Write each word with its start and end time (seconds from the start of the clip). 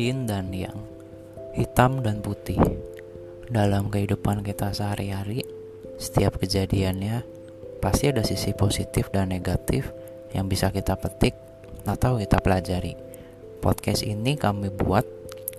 yin 0.00 0.24
dan 0.24 0.48
yang, 0.56 0.80
hitam 1.52 2.00
dan 2.00 2.24
putih. 2.24 2.56
Dalam 3.52 3.92
kehidupan 3.92 4.40
kita 4.40 4.72
sehari-hari, 4.72 5.44
setiap 6.00 6.40
kejadiannya 6.40 7.26
pasti 7.84 8.08
ada 8.08 8.24
sisi 8.24 8.56
positif 8.56 9.12
dan 9.12 9.28
negatif 9.28 9.92
yang 10.32 10.48
bisa 10.48 10.72
kita 10.72 10.96
petik 10.96 11.36
atau 11.84 12.16
kita 12.16 12.40
pelajari. 12.40 12.96
Podcast 13.60 14.06
ini 14.08 14.40
kami 14.40 14.72
buat 14.72 15.04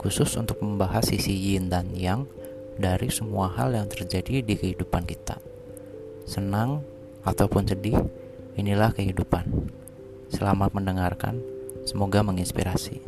khusus 0.02 0.34
untuk 0.42 0.58
membahas 0.66 1.06
sisi 1.06 1.54
yin 1.54 1.70
dan 1.70 1.94
yang 1.94 2.26
dari 2.82 3.14
semua 3.14 3.54
hal 3.54 3.78
yang 3.78 3.86
terjadi 3.86 4.42
di 4.42 4.56
kehidupan 4.58 5.06
kita. 5.06 5.38
Senang 6.26 6.82
ataupun 7.22 7.70
sedih, 7.70 8.00
inilah 8.58 8.90
kehidupan. 8.96 9.70
Selamat 10.34 10.74
mendengarkan, 10.74 11.38
semoga 11.86 12.26
menginspirasi. 12.26 13.04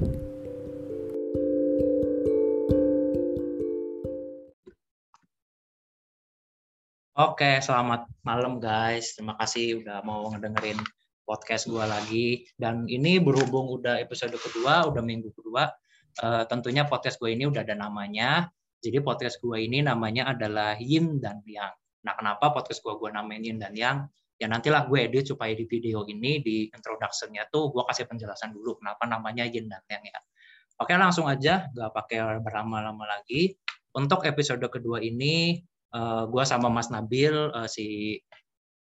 Oke, 7.14 7.62
selamat 7.62 8.10
malam 8.26 8.58
guys. 8.58 9.14
Terima 9.14 9.38
kasih 9.38 9.86
udah 9.86 10.02
mau 10.02 10.34
ngedengerin 10.34 10.82
podcast 11.22 11.70
gue 11.70 11.86
lagi. 11.86 12.50
Dan 12.58 12.90
ini 12.90 13.22
berhubung 13.22 13.70
udah 13.70 14.02
episode 14.02 14.34
kedua, 14.34 14.90
udah 14.90 14.98
minggu 15.06 15.30
kedua, 15.38 15.70
uh, 16.26 16.44
tentunya 16.50 16.90
podcast 16.90 17.22
gue 17.22 17.30
ini 17.30 17.46
udah 17.46 17.62
ada 17.62 17.78
namanya. 17.78 18.50
Jadi 18.82 18.98
podcast 19.06 19.38
gue 19.46 19.62
ini 19.62 19.86
namanya 19.86 20.34
adalah 20.34 20.74
Yin 20.82 21.22
dan 21.22 21.46
Yang. 21.46 21.78
Nah, 22.02 22.18
kenapa 22.18 22.50
podcast 22.50 22.82
gue 22.82 22.98
gue 22.98 23.14
namain 23.14 23.46
Yin 23.46 23.62
dan 23.62 23.78
Yang? 23.78 24.10
Ya 24.42 24.50
nantilah 24.50 24.90
gue 24.90 25.06
edit 25.06 25.30
supaya 25.30 25.54
di 25.54 25.70
video 25.70 26.10
ini 26.10 26.42
di 26.42 26.66
introduction-nya 26.74 27.46
tuh 27.54 27.70
gue 27.70 27.86
kasih 27.94 28.10
penjelasan 28.10 28.58
dulu 28.58 28.82
kenapa 28.82 29.06
namanya 29.06 29.46
Yin 29.46 29.70
dan 29.70 29.86
Yang 29.86 30.18
ya. 30.18 30.20
Oke, 30.82 30.98
langsung 30.98 31.30
aja, 31.30 31.70
gak 31.78 31.94
pakai 31.94 32.42
berlama-lama 32.42 33.06
lagi. 33.06 33.54
Untuk 33.94 34.26
episode 34.26 34.66
kedua 34.66 34.98
ini 34.98 35.62
uh, 35.94 36.00
eh, 36.00 36.24
gue 36.28 36.44
sama 36.44 36.68
Mas 36.74 36.90
Nabil 36.90 37.34
uh, 37.34 37.70
si 37.70 38.18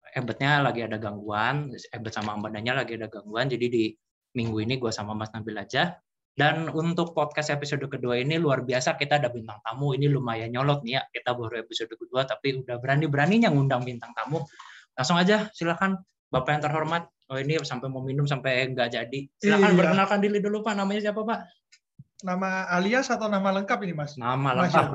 Ebetnya 0.10 0.66
lagi 0.66 0.82
ada 0.82 0.98
gangguan, 0.98 1.70
Ebet 1.94 2.10
sama 2.10 2.34
Ambadanya 2.34 2.82
lagi 2.82 2.98
ada 2.98 3.06
gangguan, 3.06 3.46
jadi 3.46 3.70
di 3.70 3.94
minggu 4.34 4.58
ini 4.58 4.82
gue 4.82 4.90
sama 4.90 5.14
Mas 5.14 5.30
Nabil 5.38 5.54
aja. 5.54 6.02
Dan 6.34 6.72
untuk 6.72 7.12
podcast 7.12 7.52
episode 7.52 7.84
kedua 7.92 8.16
ini 8.16 8.40
luar 8.40 8.64
biasa 8.64 8.96
kita 8.96 9.20
ada 9.20 9.28
bintang 9.28 9.60
tamu. 9.60 9.92
Ini 9.92 10.08
lumayan 10.08 10.56
nyolot 10.56 10.88
nih 10.88 10.96
ya. 10.96 11.02
Kita 11.12 11.36
baru 11.36 11.60
episode 11.60 11.92
kedua 12.00 12.24
tapi 12.24 12.64
udah 12.64 12.80
berani-beraninya 12.80 13.52
ngundang 13.52 13.84
bintang 13.84 14.16
tamu. 14.16 14.48
Langsung 14.96 15.20
aja 15.20 15.52
silakan 15.52 16.00
Bapak 16.32 16.50
yang 16.56 16.64
terhormat. 16.64 17.12
Oh 17.28 17.38
ini 17.38 17.60
sampai 17.60 17.92
mau 17.92 18.00
minum 18.00 18.24
sampai 18.24 18.72
nggak 18.72 18.88
jadi. 18.88 19.20
Silakan 19.36 19.72
iya. 19.74 19.78
perkenalkan 19.84 20.20
diri 20.24 20.40
dulu 20.40 20.64
Pak. 20.64 20.74
Namanya 20.80 21.12
siapa 21.12 21.22
Pak? 21.28 21.40
Nama 22.20 22.68
alias 22.68 23.08
atau 23.08 23.32
nama 23.32 23.50
lengkap 23.56 23.80
ini 23.88 23.94
mas? 23.96 24.20
Nama 24.20 24.66
lengkap 24.66 24.86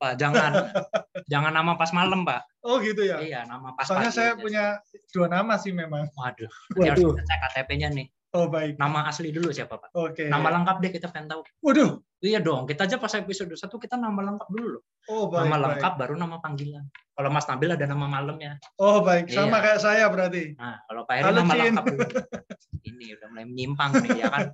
Pak. 0.00 0.12
Jangan 0.16 0.72
jangan 1.32 1.52
nama 1.52 1.76
pas 1.76 1.92
malam 1.92 2.24
Pak. 2.24 2.64
Oh 2.64 2.80
gitu 2.80 3.04
ya? 3.04 3.20
Iya 3.20 3.44
nama 3.44 3.76
pas. 3.76 3.84
Soalnya 3.84 4.12
saya 4.12 4.32
aja. 4.36 4.40
punya 4.40 4.64
dua 5.12 5.28
nama 5.28 5.60
sih 5.60 5.72
memang. 5.76 6.08
Waduh. 6.16 6.48
Waduh. 6.80 7.12
Harus 7.12 7.28
cek 7.28 7.38
KTP-nya 7.52 7.92
nih. 7.92 8.08
Oh 8.30 8.46
baik. 8.46 8.78
Nama 8.78 9.10
asli 9.10 9.34
dulu 9.34 9.50
siapa 9.50 9.76
Pak? 9.76 9.90
Oke. 9.92 10.24
Okay. 10.24 10.28
Nama 10.30 10.48
lengkap 10.60 10.76
deh 10.80 10.90
kita 10.94 11.10
pengen 11.12 11.36
tahu. 11.36 11.40
Waduh. 11.66 12.00
Iya 12.20 12.38
dong. 12.40 12.64
Kita 12.64 12.86
aja 12.88 12.96
pas 12.96 13.12
episode 13.16 13.52
satu 13.58 13.76
kita 13.76 13.98
nama 14.00 14.16
lengkap 14.22 14.48
dulu 14.48 14.78
loh. 14.78 14.82
Oh 15.10 15.28
baik. 15.28 15.50
Nama 15.50 15.56
lengkap 15.68 15.92
baru 15.98 16.14
nama 16.16 16.36
panggilan. 16.40 16.84
Kalau 17.12 17.28
Mas 17.28 17.44
Nabil 17.44 17.76
ada 17.76 17.84
nama 17.84 18.06
malamnya. 18.08 18.56
Oh 18.80 19.04
baik. 19.04 19.28
Sama 19.28 19.60
iya. 19.60 19.64
kayak 19.68 19.80
saya 19.82 20.04
berarti. 20.08 20.56
Nah 20.56 20.80
kalau 20.88 21.02
Pak 21.04 21.14
Heri 21.20 21.32
nama 21.36 21.52
lengkap 21.52 21.84
dulu. 21.92 22.08
Ini 22.88 23.04
udah 23.20 23.26
mulai 23.28 23.44
menyimpang 23.44 23.90
nih 24.00 24.24
ya 24.24 24.26
kan. 24.32 24.46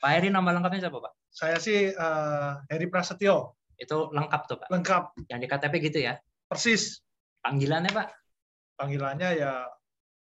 Pak 0.00 0.10
Heri 0.16 0.32
nama 0.32 0.56
lengkapnya 0.56 0.88
siapa 0.88 0.98
Pak? 0.98 1.12
Saya 1.28 1.56
sih 1.60 1.92
uh, 1.92 2.64
Heri 2.72 2.88
Prasetyo. 2.88 3.60
Itu 3.76 4.08
lengkap 4.10 4.42
tuh 4.48 4.56
Pak? 4.64 4.68
Lengkap. 4.72 5.04
Yang 5.28 5.38
di 5.44 5.46
KTP 5.46 5.74
gitu 5.92 5.98
ya? 6.08 6.16
Persis. 6.48 7.04
Panggilannya 7.44 7.92
Pak? 7.92 8.08
Panggilannya 8.80 9.28
ya 9.36 9.68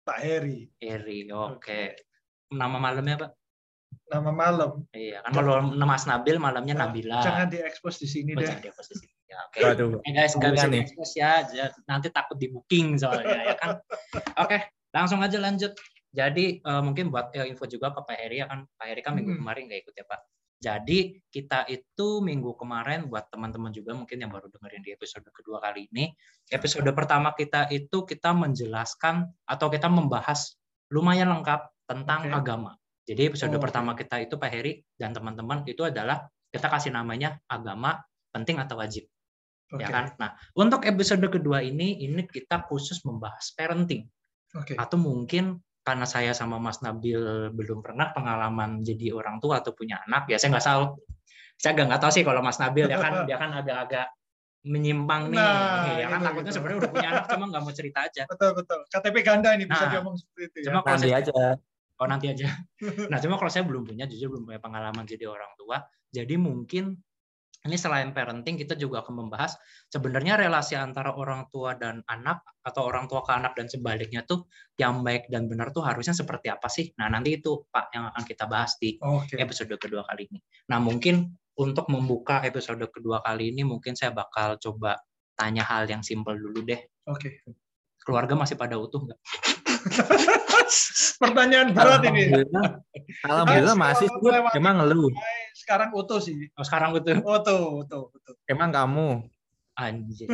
Pak 0.06 0.18
Heri. 0.22 0.70
Heri, 0.78 1.26
oke. 1.34 1.58
Okay. 1.58 1.98
Nama 2.54 2.78
malamnya 2.78 3.26
Pak? 3.26 3.30
Nama 4.06 4.30
malam. 4.30 4.86
Iya, 4.94 5.18
kan 5.26 5.34
kalau 5.34 5.54
nama 5.74 5.98
Mas 5.98 6.06
Nabil 6.06 6.38
malamnya 6.38 6.74
nah, 6.78 6.86
Nabila. 6.86 7.18
Jangan 7.26 7.50
diekspos 7.50 7.98
di 7.98 8.06
sini 8.06 8.38
oh, 8.38 8.42
deh. 8.42 8.46
Jangan 8.46 8.62
diekspos 8.62 8.86
di 8.94 8.96
sini. 9.02 9.14
Ya, 9.26 9.38
oke. 9.50 9.58
Okay. 9.58 10.06
Eh, 10.06 10.12
guys, 10.14 10.32
nggak 10.38 10.52
bisa 10.54 10.68
diekspos 10.70 11.10
ya. 11.18 11.30
Nanti 11.90 12.08
takut 12.14 12.38
di 12.38 12.46
booking 12.54 13.02
soalnya 13.02 13.50
ya 13.50 13.54
kan. 13.58 13.70
Oke, 14.14 14.22
okay, 14.46 14.60
langsung 14.94 15.18
aja 15.18 15.42
lanjut. 15.42 15.74
Jadi 16.16 16.64
uh, 16.64 16.80
mungkin 16.80 17.12
buat 17.12 17.36
uh, 17.36 17.44
info 17.44 17.68
juga 17.68 17.92
ke 17.92 18.00
Pak 18.00 18.16
Heri 18.16 18.40
ya 18.40 18.48
kan 18.48 18.64
Pak 18.64 18.86
Heri 18.88 19.00
kan 19.04 19.12
minggu 19.12 19.36
hmm. 19.36 19.40
kemarin 19.44 19.62
nggak 19.68 19.80
ikut 19.84 19.94
ya 20.00 20.04
Pak. 20.08 20.20
Jadi 20.56 21.20
kita 21.28 21.68
itu 21.68 22.24
minggu 22.24 22.56
kemarin 22.56 23.12
buat 23.12 23.28
teman-teman 23.28 23.68
juga 23.76 23.92
mungkin 23.92 24.16
yang 24.16 24.32
baru 24.32 24.48
dengerin 24.48 24.80
di 24.80 24.90
episode 24.96 25.28
kedua 25.28 25.60
kali 25.60 25.84
ini, 25.92 26.08
episode 26.48 26.88
pertama 26.96 27.36
kita 27.36 27.68
itu 27.68 28.08
kita 28.08 28.32
menjelaskan 28.32 29.28
atau 29.44 29.68
kita 29.68 29.92
membahas 29.92 30.56
lumayan 30.88 31.28
lengkap 31.28 31.60
tentang 31.84 32.24
okay. 32.24 32.32
agama. 32.32 32.72
Jadi 33.04 33.22
episode 33.28 33.52
oh, 33.52 33.60
pertama 33.60 33.92
kita 33.92 34.16
itu 34.24 34.40
Pak 34.40 34.50
Heri 34.50 34.80
dan 34.96 35.12
teman-teman 35.12 35.62
itu 35.68 35.84
adalah 35.84 36.24
kita 36.48 36.72
kasih 36.72 36.90
namanya 36.90 37.36
agama 37.46 38.00
penting 38.32 38.56
atau 38.56 38.80
wajib. 38.80 39.04
Okay. 39.68 39.84
Ya 39.84 39.92
kan? 39.92 40.04
Nah, 40.16 40.30
untuk 40.56 40.88
episode 40.88 41.22
kedua 41.28 41.60
ini 41.60 42.00
ini 42.00 42.24
kita 42.24 42.64
khusus 42.64 43.04
membahas 43.04 43.52
parenting. 43.52 44.08
Okay. 44.56 44.74
Atau 44.80 44.96
mungkin 44.96 45.60
karena 45.86 46.02
saya 46.02 46.34
sama 46.34 46.58
Mas 46.58 46.82
Nabil 46.82 47.54
belum 47.54 47.78
pernah 47.78 48.10
pengalaman 48.10 48.82
jadi 48.82 49.14
orang 49.14 49.38
tua 49.38 49.62
atau 49.62 49.70
punya 49.70 50.02
anak, 50.02 50.26
ya 50.26 50.34
saya 50.34 50.58
nggak 50.58 50.66
tahu. 50.66 50.84
Saya 51.54 51.72
nggak 51.78 52.02
tahu 52.02 52.10
sih 52.10 52.26
kalau 52.26 52.42
Mas 52.42 52.58
Nabil 52.58 52.90
ya 52.90 52.98
kan 52.98 53.22
dia 53.30 53.38
kan 53.38 53.54
agak-agak 53.54 54.10
menyimpang 54.66 55.30
nih, 55.30 55.38
nah, 55.38 55.94
ya 55.94 56.10
kan 56.10 56.26
takutnya 56.26 56.50
gitu. 56.50 56.58
sebenarnya 56.58 56.78
udah 56.82 56.90
punya 56.90 57.08
anak 57.14 57.24
cuma 57.30 57.44
nggak 57.54 57.62
mau 57.62 57.70
cerita 57.70 57.98
aja. 58.02 58.22
Betul 58.26 58.50
betul. 58.58 58.80
KTP 58.90 59.16
ganda 59.22 59.54
ini 59.54 59.64
bisa 59.70 59.86
nah, 59.86 59.90
diomong 59.94 60.14
seperti 60.18 60.42
itu. 60.42 60.56
Ya. 60.58 60.64
Cuma 60.66 60.78
kalau 60.82 60.90
nanti 60.98 61.06
saya, 61.06 61.22
aja. 61.22 61.34
Oh 61.96 62.06
nanti 62.10 62.26
aja. 62.34 62.48
Nah 63.14 63.18
cuma 63.22 63.34
kalau 63.38 63.50
saya 63.54 63.62
belum 63.62 63.86
punya, 63.86 64.10
jujur 64.10 64.26
belum 64.34 64.42
punya 64.50 64.58
pengalaman 64.58 65.06
jadi 65.06 65.30
orang 65.30 65.54
tua, 65.54 65.86
jadi 66.10 66.34
mungkin 66.34 66.98
ini 67.66 67.76
selain 67.76 68.14
parenting 68.14 68.54
kita 68.56 68.78
juga 68.78 69.02
akan 69.02 69.26
membahas 69.26 69.58
sebenarnya 69.90 70.38
relasi 70.38 70.78
antara 70.78 71.12
orang 71.12 71.50
tua 71.50 71.74
dan 71.74 72.00
anak 72.06 72.46
atau 72.62 72.86
orang 72.86 73.10
tua 73.10 73.26
ke 73.26 73.34
anak 73.34 73.58
dan 73.58 73.66
sebaliknya 73.66 74.22
tuh 74.22 74.46
yang 74.78 75.02
baik 75.02 75.26
dan 75.26 75.50
benar 75.50 75.74
tuh 75.74 75.82
harusnya 75.82 76.14
seperti 76.14 76.48
apa 76.48 76.70
sih? 76.70 76.94
Nah 76.96 77.10
nanti 77.10 77.42
itu 77.42 77.66
Pak 77.68 77.92
yang 77.92 78.08
akan 78.14 78.22
kita 78.22 78.46
bahas 78.46 78.78
di 78.78 78.96
okay. 79.02 79.42
episode 79.42 79.74
kedua 79.76 80.06
kali 80.06 80.30
ini. 80.30 80.38
Nah 80.70 80.78
mungkin 80.78 81.34
untuk 81.58 81.90
membuka 81.90 82.40
episode 82.46 82.86
kedua 82.88 83.20
kali 83.20 83.50
ini 83.50 83.66
mungkin 83.66 83.98
saya 83.98 84.14
bakal 84.14 84.56
coba 84.62 84.96
tanya 85.36 85.66
hal 85.66 85.84
yang 85.90 86.00
simpel 86.00 86.38
dulu 86.38 86.64
deh. 86.64 86.80
Oke. 87.10 87.42
Okay. 87.44 87.54
Keluarga 88.06 88.38
masih 88.38 88.54
pada 88.54 88.78
utuh 88.78 89.02
nggak? 89.02 89.20
Pertanyaan 91.22 91.70
berat 91.72 92.02
ini. 92.10 92.42
Alhamdulillah 93.24 93.76
masih 93.78 94.08
emang 94.58 94.82
lu. 94.86 95.08
Sekarang 95.54 95.94
utuh 95.94 96.18
sih. 96.20 96.34
Oh, 96.58 96.64
sekarang 96.66 96.94
utuh. 96.94 97.22
Utuh, 97.22 97.86
utuh, 97.86 98.02
utuh. 98.10 98.34
Emang 98.50 98.74
kamu? 98.74 99.24
Anjir. 99.76 100.32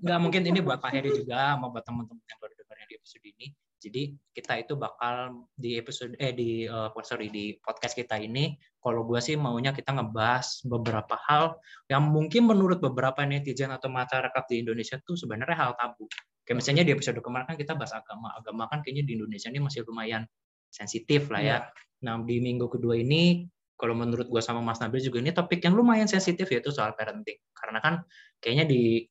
Enggak 0.00 0.18
mungkin 0.24 0.42
ini 0.48 0.58
buat 0.64 0.80
Pak 0.80 0.90
Heri 0.96 1.12
juga, 1.12 1.52
mau 1.60 1.68
buat 1.68 1.84
teman-teman 1.84 2.24
yang 2.24 2.40
baru 2.40 2.54
dengar 2.56 2.76
di 2.88 2.94
episode 2.96 3.24
ini. 3.28 3.46
Jadi 3.78 4.10
kita 4.34 4.58
itu 4.58 4.74
bakal 4.74 5.46
di 5.54 5.78
episode 5.78 6.18
eh 6.18 6.34
di 6.34 6.66
uh, 6.66 6.90
sorry 7.06 7.30
di 7.30 7.54
podcast 7.62 7.94
kita 7.94 8.18
ini, 8.18 8.58
kalau 8.82 9.06
gue 9.06 9.22
sih 9.22 9.38
maunya 9.38 9.70
kita 9.70 9.94
ngebahas 9.94 10.66
beberapa 10.66 11.14
hal 11.30 11.62
yang 11.86 12.10
mungkin 12.10 12.50
menurut 12.50 12.82
beberapa 12.82 13.22
netizen 13.22 13.70
atau 13.70 13.86
masyarakat 13.86 14.44
di 14.50 14.66
Indonesia 14.66 14.98
tuh 15.06 15.14
sebenarnya 15.14 15.54
hal 15.54 15.72
tabu. 15.78 16.10
Kayak 16.42 16.64
misalnya 16.64 16.82
di 16.82 16.92
episode 16.96 17.22
kemarin 17.22 17.46
kan 17.46 17.56
kita 17.60 17.78
bahas 17.78 17.94
agama. 17.94 18.34
Agama 18.34 18.66
kan 18.66 18.82
kayaknya 18.82 19.06
di 19.06 19.12
Indonesia 19.14 19.48
ini 19.52 19.60
masih 19.62 19.86
lumayan 19.86 20.26
sensitif 20.74 21.30
lah 21.30 21.40
ya. 21.40 21.48
Yeah. 21.48 21.62
Nah 22.02 22.18
di 22.26 22.42
minggu 22.42 22.66
kedua 22.66 22.98
ini, 22.98 23.46
kalau 23.78 23.94
menurut 23.94 24.26
gue 24.26 24.42
sama 24.42 24.58
Mas 24.58 24.82
Nabil 24.82 24.98
juga 24.98 25.22
ini 25.22 25.30
topik 25.30 25.62
yang 25.62 25.78
lumayan 25.78 26.10
sensitif 26.10 26.50
yaitu 26.50 26.74
soal 26.74 26.98
parenting. 26.98 27.38
Karena 27.54 27.78
kan 27.78 27.94
kayaknya 28.42 28.66
di 28.66 29.06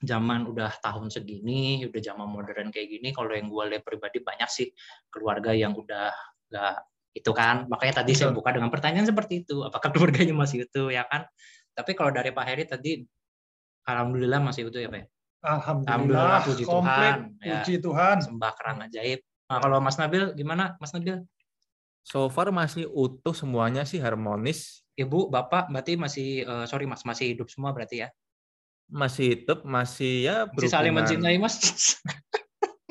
zaman 0.00 0.48
udah 0.48 0.72
tahun 0.80 1.12
segini, 1.12 1.84
udah 1.84 2.00
zaman 2.00 2.26
modern 2.30 2.72
kayak 2.72 2.88
gini, 2.88 3.12
kalau 3.12 3.30
yang 3.36 3.52
gue 3.52 3.64
lihat 3.76 3.84
pribadi 3.84 4.24
banyak 4.24 4.48
sih 4.48 4.68
keluarga 5.12 5.52
yang 5.52 5.76
udah 5.76 6.10
nggak 6.48 6.74
itu 7.12 7.30
kan. 7.36 7.68
Makanya 7.68 8.00
tadi 8.00 8.16
Betul. 8.16 8.20
saya 8.24 8.32
buka 8.32 8.50
dengan 8.56 8.72
pertanyaan 8.72 9.06
seperti 9.06 9.44
itu, 9.44 9.60
apakah 9.62 9.90
keluarganya 9.94 10.32
masih 10.32 10.64
utuh 10.64 10.88
ya 10.88 11.04
kan? 11.04 11.28
Tapi 11.72 11.92
kalau 11.92 12.12
dari 12.12 12.32
Pak 12.32 12.44
Heri 12.44 12.64
tadi, 12.64 12.92
alhamdulillah 13.84 14.40
masih 14.40 14.68
utuh 14.68 14.80
ya 14.80 14.88
Pak. 14.88 15.00
Ya? 15.00 15.06
Alhamdulillah, 15.42 15.90
Alhamdulillah 15.90 16.40
puji 16.46 16.64
komplit, 16.64 16.94
Tuhan. 16.94 17.18
Ya, 17.42 17.52
puji 17.58 17.74
Tuhan. 17.82 18.16
Sembah 18.22 18.52
kerang 18.54 18.78
ajaib. 18.86 19.20
Nah, 19.50 19.58
kalau 19.58 19.78
Mas 19.82 19.98
Nabil 19.98 20.22
gimana, 20.38 20.78
Mas 20.78 20.94
Nabil? 20.94 21.18
So 22.06 22.30
far 22.30 22.50
masih 22.54 22.86
utuh 22.90 23.34
semuanya 23.34 23.82
sih 23.82 23.98
harmonis. 23.98 24.86
Ibu, 24.94 25.32
Bapak 25.32 25.72
berarti 25.72 25.98
masih 25.98 26.28
uh, 26.46 26.66
sorry 26.68 26.86
Mas, 26.86 27.02
masih 27.02 27.34
hidup 27.34 27.50
semua 27.50 27.74
berarti 27.74 28.06
ya? 28.06 28.08
Masih 28.92 29.24
hidup, 29.32 29.64
masih 29.64 30.28
ya 30.28 30.36
Masih 30.52 30.68
saling 30.68 30.92
mencintai 30.92 31.40
Mas. 31.40 31.56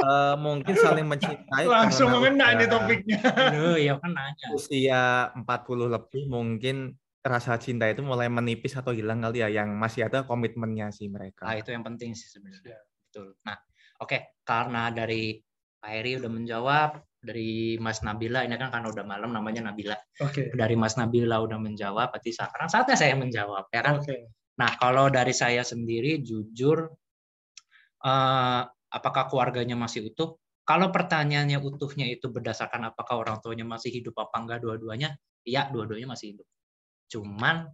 uh, 0.02 0.34
mungkin 0.46 0.74
saling 0.74 1.06
mencintai. 1.06 1.66
Langsung 1.78 2.10
mengena 2.10 2.58
ini 2.58 2.66
topiknya. 2.66 3.22
Aduh, 3.22 3.78
ya 3.78 4.02
kan 4.02 4.18
nanya. 4.18 4.46
Usia 4.58 5.30
40 5.38 5.46
lebih 5.94 6.26
mungkin 6.26 6.98
rasa 7.22 7.54
cinta 7.62 7.86
itu 7.86 8.02
mulai 8.02 8.26
menipis 8.34 8.74
atau 8.74 8.90
hilang 8.98 9.22
kali 9.22 9.46
ya 9.46 9.62
yang 9.62 9.78
masih 9.78 10.10
ada 10.10 10.26
komitmennya 10.26 10.90
sih 10.90 11.06
mereka. 11.06 11.46
Nah, 11.46 11.62
itu 11.62 11.70
yang 11.70 11.86
penting 11.86 12.18
sih 12.18 12.26
sebenarnya. 12.26 12.82
Betul. 12.82 13.38
Nah, 13.46 13.62
oke, 14.02 14.10
okay. 14.10 14.22
karena 14.42 14.90
dari 14.90 15.38
Pak 15.78 15.90
Heri 15.94 16.18
udah 16.18 16.32
menjawab, 16.34 16.90
dari 17.22 17.78
Mas 17.78 18.02
Nabila 18.02 18.42
ini 18.42 18.58
kan 18.58 18.74
karena 18.74 18.90
udah 18.90 19.06
malam 19.06 19.30
namanya 19.30 19.70
Nabila. 19.70 19.94
Oke. 20.26 20.50
Okay. 20.50 20.58
Dari 20.58 20.74
Mas 20.74 20.98
Nabila 20.98 21.38
udah 21.46 21.62
menjawab, 21.62 22.10
berarti 22.10 22.34
sekarang 22.34 22.70
saatnya 22.74 22.98
saya 22.98 23.14
menjawab 23.14 23.70
ya 23.70 23.82
kan. 23.86 24.02
Oke. 24.02 24.10
Okay. 24.10 24.22
Nah 24.60 24.72
kalau 24.76 25.08
dari 25.08 25.32
saya 25.32 25.64
sendiri 25.64 26.20
jujur, 26.20 26.90
uh, 28.04 28.62
apakah 28.92 29.24
keluarganya 29.32 29.78
masih 29.80 30.12
utuh? 30.12 30.36
Kalau 30.62 30.94
pertanyaannya 30.94 31.58
utuhnya 31.60 32.08
itu 32.08 32.30
berdasarkan 32.30 32.94
apakah 32.94 33.20
orang 33.20 33.38
tuanya 33.42 33.66
masih 33.66 33.92
hidup 33.92 34.16
apa 34.22 34.36
enggak 34.40 34.60
dua-duanya, 34.62 35.18
ya 35.44 35.68
dua-duanya 35.72 36.12
masih 36.12 36.38
hidup. 36.38 36.48
Cuman 37.12 37.68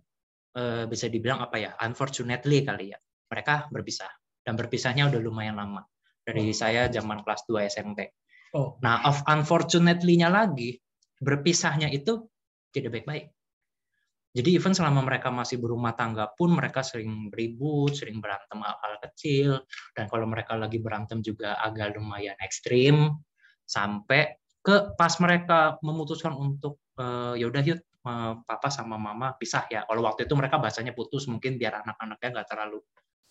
uh, 0.56 0.86
bisa 0.88 1.12
dibilang 1.12 1.44
apa 1.44 1.60
ya, 1.60 1.76
unfortunately 1.84 2.64
kali 2.64 2.96
ya, 2.96 2.98
mereka 3.28 3.68
berpisah 3.70 4.10
dan 4.42 4.56
berpisahnya 4.56 5.12
udah 5.12 5.20
lumayan 5.20 5.60
lama 5.60 5.84
dari 6.24 6.50
oh. 6.50 6.56
saya 6.56 6.88
zaman 6.88 7.22
kelas 7.22 7.44
2 7.46 7.68
SMP 7.68 8.08
Oh. 8.56 8.80
Nah, 8.80 9.04
of 9.04 9.20
unfortunately-nya 9.28 10.32
lagi, 10.32 10.80
berpisahnya 11.20 11.92
itu 11.92 12.26
tidak 12.72 13.00
baik-baik. 13.00 13.26
Jadi 14.38 14.54
even 14.54 14.78
selama 14.78 15.02
mereka 15.02 15.34
masih 15.34 15.58
berumah 15.58 15.98
tangga 15.98 16.30
pun 16.38 16.54
mereka 16.54 16.86
sering 16.86 17.34
ribut, 17.34 17.98
sering 17.98 18.22
berantem 18.22 18.62
hal-hal 18.62 18.94
kecil, 19.02 19.66
dan 19.98 20.06
kalau 20.06 20.30
mereka 20.30 20.54
lagi 20.54 20.78
berantem 20.78 21.26
juga 21.26 21.58
agak 21.58 21.98
lumayan 21.98 22.38
ekstrim, 22.46 23.18
sampai 23.66 24.38
ke 24.62 24.94
pas 24.94 25.14
mereka 25.18 25.82
memutuskan 25.82 26.38
untuk 26.38 26.78
uh, 27.02 27.34
ya 27.34 27.50
udah 27.50 27.64
yuk 27.66 27.82
uh, 28.06 28.38
papa 28.46 28.70
sama 28.70 28.96
mama 29.02 29.34
pisah 29.36 29.66
ya. 29.74 29.90
Kalau 29.90 30.06
waktu 30.06 30.30
itu 30.30 30.34
mereka 30.38 30.62
bahasanya 30.62 30.94
putus 30.94 31.26
mungkin 31.26 31.58
biar 31.58 31.82
anak-anaknya 31.82 32.30
nggak 32.38 32.48
terlalu 32.48 32.80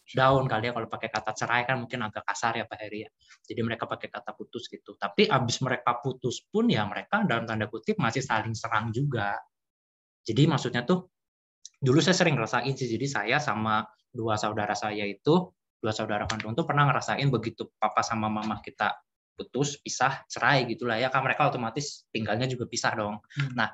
down 0.07 0.47
kali 0.47 0.71
ya 0.71 0.73
kalau 0.73 0.87
pakai 0.87 1.11
kata 1.11 1.33
cerai 1.35 1.63
kan 1.67 1.83
mungkin 1.83 1.99
agak 2.07 2.23
kasar 2.23 2.55
ya 2.55 2.65
Pak 2.67 2.79
Heri 2.79 3.07
ya. 3.07 3.11
Jadi 3.43 3.61
mereka 3.63 3.91
pakai 3.91 4.07
kata 4.07 4.39
putus 4.39 4.71
gitu. 4.71 4.95
Tapi 4.95 5.27
abis 5.27 5.59
mereka 5.63 5.99
putus 5.99 6.47
pun 6.47 6.71
ya 6.71 6.87
mereka 6.87 7.27
dalam 7.27 7.43
tanda 7.43 7.67
kutip 7.67 7.99
masih 7.99 8.23
saling 8.23 8.55
serang 8.55 8.95
juga. 8.95 9.35
Jadi 10.27 10.43
maksudnya 10.51 10.83
tuh 10.83 11.07
dulu 11.79 12.03
saya 12.03 12.19
sering 12.19 12.35
ngerasain 12.35 12.75
sih. 12.75 12.91
Jadi 12.91 13.07
saya 13.07 13.39
sama 13.39 13.87
dua 14.11 14.35
saudara 14.35 14.75
saya 14.75 15.07
itu, 15.07 15.55
dua 15.79 15.93
saudara 15.95 16.27
kandung 16.27 16.59
tuh 16.59 16.67
pernah 16.67 16.91
ngerasain 16.91 17.31
begitu 17.31 17.71
papa 17.79 18.03
sama 18.03 18.27
mama 18.27 18.59
kita 18.59 18.99
putus, 19.39 19.79
pisah, 19.79 20.27
cerai 20.27 20.67
gitulah 20.67 20.99
ya. 20.99 21.09
Kan 21.15 21.23
mereka 21.23 21.47
otomatis 21.47 22.05
tinggalnya 22.11 22.51
juga 22.51 22.67
pisah 22.67 22.93
dong. 22.99 23.23
Hmm. 23.39 23.55
Nah, 23.55 23.69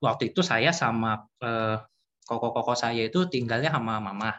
waktu 0.00 0.32
itu 0.32 0.40
saya 0.40 0.72
sama 0.72 1.28
eh, 1.44 1.76
koko-koko 2.24 2.72
saya 2.72 3.04
itu 3.04 3.28
tinggalnya 3.28 3.68
sama 3.68 4.00
mama 4.00 4.32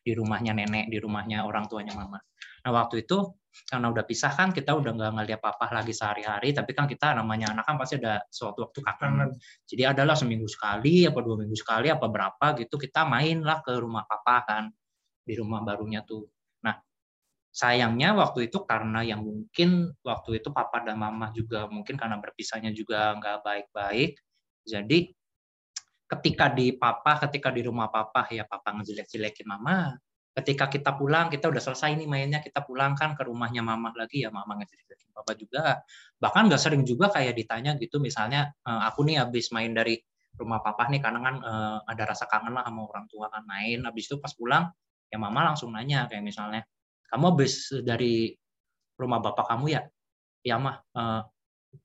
di 0.00 0.16
rumahnya 0.16 0.56
nenek, 0.56 0.88
di 0.88 0.96
rumahnya 0.96 1.44
orang 1.44 1.68
tuanya 1.68 1.92
mama. 1.92 2.16
Nah 2.64 2.70
waktu 2.74 3.06
itu 3.06 3.34
karena 3.66 3.90
udah 3.90 4.04
pisah 4.06 4.30
kan 4.30 4.54
kita 4.54 4.78
udah 4.78 4.94
nggak 4.94 5.12
ngeliat 5.16 5.40
papa 5.42 5.66
lagi 5.74 5.90
sehari-hari, 5.90 6.54
tapi 6.54 6.70
kan 6.70 6.86
kita 6.86 7.18
namanya 7.18 7.50
anak 7.50 7.66
kan 7.66 7.76
pasti 7.80 7.98
ada 7.98 8.22
suatu 8.30 8.62
waktu 8.66 8.78
kangen. 8.82 9.30
Jadi 9.66 9.82
adalah 9.86 10.14
seminggu 10.14 10.46
sekali, 10.46 11.04
apa 11.06 11.18
dua 11.18 11.36
minggu 11.40 11.56
sekali, 11.58 11.90
apa 11.90 12.06
berapa 12.06 12.46
gitu 12.62 12.78
kita 12.78 13.02
main 13.08 13.42
lah 13.42 13.58
ke 13.64 13.74
rumah 13.74 14.06
papa 14.06 14.36
kan 14.46 14.64
di 15.26 15.34
rumah 15.34 15.60
barunya 15.66 16.06
tuh. 16.06 16.30
Nah 16.62 16.78
sayangnya 17.50 18.14
waktu 18.14 18.46
itu 18.50 18.62
karena 18.62 19.02
yang 19.02 19.26
mungkin 19.26 19.90
waktu 20.06 20.38
itu 20.42 20.54
papa 20.54 20.86
dan 20.86 20.96
mama 21.02 21.34
juga 21.34 21.66
mungkin 21.66 21.98
karena 21.98 22.22
berpisahnya 22.22 22.70
juga 22.70 23.18
nggak 23.18 23.38
baik-baik, 23.42 24.14
jadi 24.62 25.10
ketika 26.10 26.50
di 26.50 26.74
papa, 26.74 27.22
ketika 27.22 27.54
di 27.54 27.62
rumah 27.62 27.86
papa, 27.86 28.26
ya 28.34 28.42
papa 28.42 28.74
ngejelek-jelekin 28.74 29.46
mama. 29.46 29.94
Ketika 30.30 30.70
kita 30.70 30.94
pulang, 30.94 31.26
kita 31.26 31.50
udah 31.50 31.58
selesai 31.58 31.98
nih 31.98 32.06
mainnya, 32.06 32.38
kita 32.38 32.62
pulang 32.62 32.94
kan 32.94 33.18
ke 33.18 33.22
rumahnya 33.26 33.66
mama 33.66 33.90
lagi, 33.98 34.22
ya 34.22 34.30
mama 34.30 34.54
ngejelek-jelekin 34.62 35.10
papa 35.10 35.32
juga. 35.34 35.82
Bahkan 36.22 36.46
nggak 36.46 36.62
sering 36.62 36.82
juga 36.86 37.10
kayak 37.10 37.34
ditanya 37.34 37.74
gitu, 37.76 37.98
misalnya 37.98 38.54
eh, 38.66 38.82
aku 38.86 39.02
nih 39.06 39.22
habis 39.26 39.50
main 39.50 39.74
dari 39.74 39.98
rumah 40.38 40.62
papa 40.62 40.86
nih, 40.86 41.02
karena 41.02 41.20
kan 41.20 41.34
eh, 41.42 41.78
ada 41.90 42.02
rasa 42.14 42.30
kangen 42.30 42.54
lah 42.54 42.62
sama 42.62 42.86
orang 42.86 43.06
tua 43.10 43.26
kan 43.26 43.42
main. 43.44 43.82
Habis 43.82 44.04
itu 44.06 44.16
pas 44.22 44.32
pulang, 44.34 44.70
ya 45.10 45.18
mama 45.18 45.50
langsung 45.50 45.74
nanya 45.74 46.06
kayak 46.06 46.22
misalnya, 46.22 46.62
kamu 47.10 47.24
habis 47.34 47.74
dari 47.82 48.30
rumah 48.94 49.18
bapak 49.18 49.50
kamu 49.50 49.66
ya? 49.74 49.82
Ya 50.46 50.56
mah, 50.62 50.78
eh, 50.94 51.20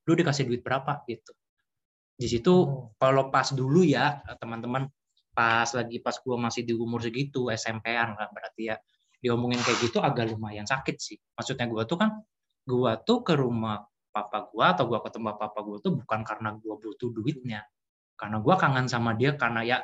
lu 0.06 0.14
dikasih 0.14 0.46
duit 0.46 0.62
berapa 0.62 1.02
gitu 1.10 1.34
di 2.16 2.28
situ 2.32 2.54
oh. 2.56 2.96
kalau 2.96 3.28
pas 3.28 3.52
dulu 3.52 3.84
ya 3.84 4.24
teman-teman 4.40 4.88
pas 5.36 5.68
lagi 5.76 6.00
pas 6.00 6.16
gua 6.24 6.40
masih 6.40 6.64
di 6.64 6.72
umur 6.72 7.04
segitu 7.04 7.52
SMP-an 7.52 8.16
lah 8.16 8.32
berarti 8.32 8.72
ya. 8.72 8.76
Diomongin 9.20 9.60
kayak 9.60 9.80
gitu 9.84 10.00
agak 10.00 10.32
lumayan 10.32 10.64
sakit 10.64 10.96
sih. 10.96 11.18
Maksudnya 11.36 11.68
gua 11.68 11.84
tuh 11.84 12.00
kan 12.00 12.10
gua 12.64 12.98
tuh 13.04 13.22
ke 13.22 13.36
rumah 13.36 13.84
papa 14.10 14.48
gua 14.50 14.72
atau 14.72 14.88
gua 14.88 15.04
ketemu 15.04 15.36
papa 15.36 15.60
gua 15.60 15.78
tuh 15.84 16.00
bukan 16.00 16.24
karena 16.24 16.56
gua 16.56 16.80
butuh 16.80 17.12
duitnya. 17.12 17.68
Karena 18.16 18.40
gua 18.40 18.56
kangen 18.56 18.88
sama 18.88 19.12
dia 19.20 19.36
karena 19.36 19.60
ya 19.68 19.78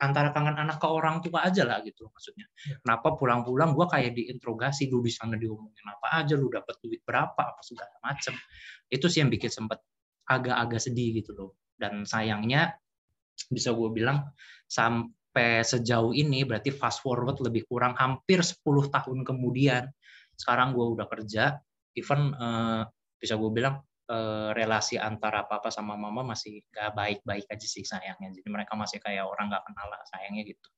antara 0.00 0.32
kangen 0.32 0.56
anak 0.56 0.80
ke 0.80 0.88
orang 0.88 1.20
tua 1.20 1.44
aja 1.44 1.68
lah 1.68 1.84
gitu 1.84 2.08
maksudnya. 2.08 2.48
Ya. 2.64 2.80
kenapa 2.80 3.12
pulang-pulang 3.20 3.76
gua 3.76 3.84
kayak 3.92 4.16
diinterogasi 4.16 4.88
lu 4.88 5.04
di 5.04 5.12
sana 5.12 5.36
diomongin 5.36 5.84
apa 5.84 6.24
aja? 6.24 6.32
Lu 6.40 6.48
dapat 6.48 6.80
duit 6.80 7.04
berapa? 7.04 7.36
apa 7.36 7.60
segala 7.60 7.92
macem. 8.00 8.32
Itu 8.88 9.12
sih 9.12 9.20
yang 9.20 9.28
bikin 9.28 9.52
sempet 9.52 9.84
agak-agak 10.24 10.80
sedih 10.80 11.20
gitu 11.20 11.36
loh. 11.36 11.50
Dan 11.76 12.08
sayangnya 12.08 12.72
bisa 13.46 13.70
gue 13.70 13.88
bilang 13.94 14.26
sampai 14.66 15.62
sejauh 15.62 16.10
ini 16.12 16.42
berarti 16.42 16.74
fast 16.74 17.00
forward 17.00 17.38
lebih 17.38 17.64
kurang 17.70 17.94
hampir 17.94 18.42
10 18.42 18.58
tahun 18.90 19.18
kemudian. 19.22 19.86
Sekarang 20.34 20.74
gue 20.74 20.86
udah 20.98 21.06
kerja 21.06 21.58
even 21.94 22.34
uh, 22.34 22.82
bisa 23.18 23.34
gue 23.34 23.50
bilang 23.50 23.82
uh, 24.10 24.50
relasi 24.54 24.98
antara 24.98 25.44
papa 25.46 25.70
sama 25.70 25.94
mama 25.94 26.22
masih 26.34 26.62
gak 26.70 26.94
baik-baik 26.94 27.46
aja 27.50 27.66
sih 27.66 27.82
sayangnya. 27.82 28.34
Jadi 28.34 28.48
mereka 28.48 28.74
masih 28.74 28.98
kayak 28.98 29.26
orang 29.26 29.50
gak 29.50 29.64
kenal 29.66 29.86
lah 29.90 30.02
sayangnya 30.10 30.42
gitu. 30.46 30.68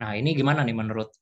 Nah 0.00 0.16
ini 0.16 0.32
gimana 0.32 0.64
nih 0.64 0.76
menurut 0.76 1.12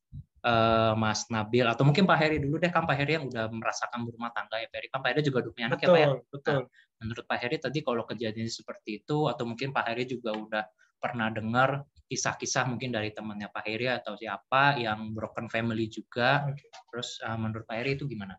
uh, 0.47 0.95
Mas 0.95 1.27
Nabil? 1.29 1.67
Atau 1.67 1.83
mungkin 1.83 2.07
Pak 2.07 2.19
Heri 2.19 2.39
dulu 2.39 2.63
deh 2.63 2.71
kan 2.71 2.87
Pak 2.87 2.97
Heri 2.97 3.19
yang 3.19 3.27
udah 3.27 3.51
merasakan 3.51 4.07
berumah 4.07 4.31
tangga 4.31 4.63
ya 4.63 4.71
Pak 4.71 4.79
Heri. 4.79 4.89
Kan 4.89 5.01
Pak 5.03 5.11
Heri 5.15 5.23
juga 5.27 5.39
udah 5.43 5.53
punya 5.53 5.67
anak 5.75 5.79
betul, 5.83 5.89
ya 5.89 5.93
Pak 5.93 6.01
ya? 6.01 6.09
Betul. 6.31 6.59
Nah, 6.63 7.03
menurut 7.03 7.25
Pak 7.27 7.39
Heri 7.43 7.57
tadi 7.59 7.79
kalau 7.83 8.03
kejadian 8.07 8.49
seperti 8.51 8.91
itu 9.03 9.19
atau 9.27 9.45
mungkin 9.47 9.69
Pak 9.75 9.85
Heri 9.91 10.05
juga 10.07 10.31
udah 10.35 10.65
pernah 10.99 11.31
dengar 11.31 11.87
kisah-kisah 12.09 12.65
mungkin 12.67 12.91
dari 12.91 13.13
temannya 13.13 13.53
Pak 13.53 13.65
Heri 13.69 13.89
atau 13.93 14.17
siapa 14.17 14.81
yang 14.81 15.13
broken 15.13 15.47
family 15.53 15.93
juga 15.93 16.49
okay. 16.49 16.69
terus 16.89 17.21
uh, 17.21 17.37
menurut 17.37 17.69
Pak 17.69 17.77
Heri 17.79 17.95
itu 18.01 18.09
gimana? 18.09 18.35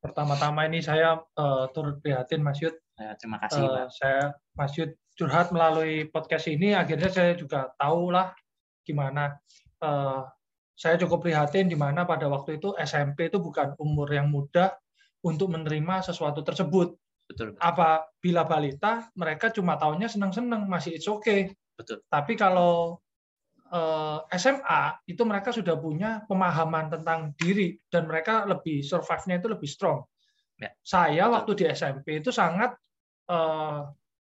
Pertama-tama 0.00 0.64
ini 0.64 0.80
saya 0.80 1.20
uh, 1.20 1.68
turut 1.76 2.00
prihatin 2.00 2.40
Mas 2.40 2.56
Yud. 2.64 2.72
Ya, 2.96 3.12
terima 3.20 3.36
kasih 3.44 3.60
uh, 3.68 3.68
Pak. 3.68 3.86
Saya 3.92 4.22
Mas 4.56 4.72
Yud 4.80 4.96
curhat 5.12 5.52
melalui 5.52 6.08
podcast 6.08 6.48
ini 6.48 6.72
akhirnya 6.72 7.12
saya 7.12 7.36
juga 7.36 7.68
tahu 7.76 8.08
lah 8.08 8.32
gimana 8.88 9.36
uh, 9.84 10.24
saya 10.72 10.96
cukup 10.96 11.28
prihatin 11.28 11.68
di 11.68 11.76
mana 11.76 12.08
pada 12.08 12.24
waktu 12.32 12.56
itu 12.56 12.72
SMP 12.80 13.28
itu 13.28 13.36
bukan 13.36 13.76
umur 13.76 14.08
yang 14.08 14.32
mudah 14.32 14.72
untuk 15.20 15.52
menerima 15.52 16.00
sesuatu 16.00 16.40
tersebut. 16.40 16.96
Betul. 17.28 17.52
Apa 17.60 18.08
bila 18.24 18.48
balita 18.48 19.12
mereka 19.12 19.52
cuma 19.52 19.76
tahunya 19.76 20.08
senang-senang 20.08 20.64
masih 20.64 20.96
it's 20.96 21.04
okay. 21.04 21.52
Betul. 21.80 22.04
Tapi 22.04 22.36
kalau 22.36 23.00
eh, 23.72 24.18
SMA 24.36 24.82
itu 25.08 25.22
mereka 25.24 25.48
sudah 25.48 25.80
punya 25.80 26.20
pemahaman 26.28 26.92
tentang 26.92 27.32
diri 27.40 27.80
dan 27.88 28.04
mereka 28.04 28.44
lebih 28.44 28.84
survive-nya 28.84 29.40
itu 29.40 29.48
lebih 29.48 29.68
strong. 29.70 30.04
Ya. 30.60 30.68
Saya 30.84 31.24
Betul. 31.24 31.34
waktu 31.40 31.50
di 31.56 31.64
SMP 31.72 32.06
itu 32.20 32.28
sangat 32.28 32.76
eh, 33.32 33.80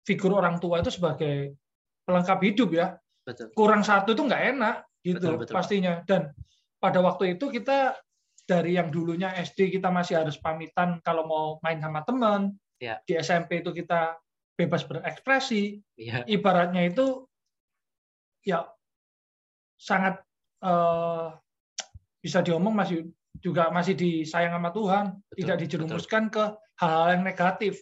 figur 0.04 0.36
orang 0.36 0.60
tua 0.60 0.84
itu 0.84 0.92
sebagai 0.92 1.56
pelengkap 2.04 2.40
hidup 2.44 2.70
ya. 2.76 2.88
Betul. 3.24 3.56
Kurang 3.56 3.88
satu 3.88 4.12
itu 4.12 4.28
nggak 4.28 4.44
enak 4.56 4.76
gitu 5.08 5.24
betul, 5.24 5.36
betul. 5.40 5.54
pastinya. 5.56 6.04
Dan 6.04 6.36
pada 6.84 7.00
waktu 7.00 7.40
itu 7.40 7.48
kita 7.48 7.96
dari 8.48 8.80
yang 8.80 8.88
dulunya 8.88 9.36
SD 9.36 9.76
kita 9.76 9.92
masih 9.92 10.24
harus 10.24 10.40
pamitan 10.40 11.04
kalau 11.04 11.28
mau 11.28 11.48
main 11.60 11.84
sama 11.84 12.08
teman, 12.08 12.56
ya. 12.80 12.96
di 13.04 13.20
SMP 13.20 13.60
itu 13.60 13.76
kita 13.76 14.16
bebas 14.56 14.88
berekspresi, 14.88 15.84
ya. 16.00 16.24
ibaratnya 16.24 16.88
itu 16.88 17.27
ya 18.48 18.64
sangat 19.76 20.24
uh, 20.64 21.36
bisa 22.24 22.40
diomong 22.40 22.72
masih 22.72 23.12
juga 23.38 23.70
masih 23.70 23.94
disayang 23.94 24.58
sama 24.58 24.72
Tuhan, 24.74 25.06
betul, 25.14 25.38
tidak 25.38 25.58
dijerumuskan 25.62 26.24
betul. 26.32 26.34
ke 26.34 26.44
hal-hal 26.82 27.08
yang 27.14 27.24
negatif. 27.28 27.74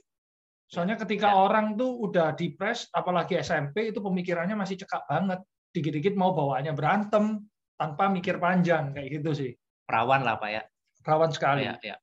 Soalnya 0.65 1.00
ketika 1.00 1.31
ya. 1.31 1.38
orang 1.38 1.79
tuh 1.79 2.10
udah 2.10 2.36
depres, 2.36 2.89
apalagi 2.91 3.39
SMP 3.39 3.93
itu 3.93 4.01
pemikirannya 4.03 4.57
masih 4.57 4.81
cekak 4.81 5.07
banget 5.07 5.39
dikit-dikit 5.72 6.15
mau 6.15 6.31
bawaannya 6.31 6.72
berantem 6.72 7.43
tanpa 7.75 8.07
mikir 8.07 8.39
panjang 8.39 8.95
kayak 8.95 9.19
gitu 9.22 9.31
sih. 9.36 9.51
Perawan 9.86 10.24
lah 10.24 10.39
Pak 10.39 10.50
ya. 10.50 10.63
Perawan 11.03 11.31
sekali. 11.31 11.67
Ya, 11.67 11.75
ya. 11.84 11.95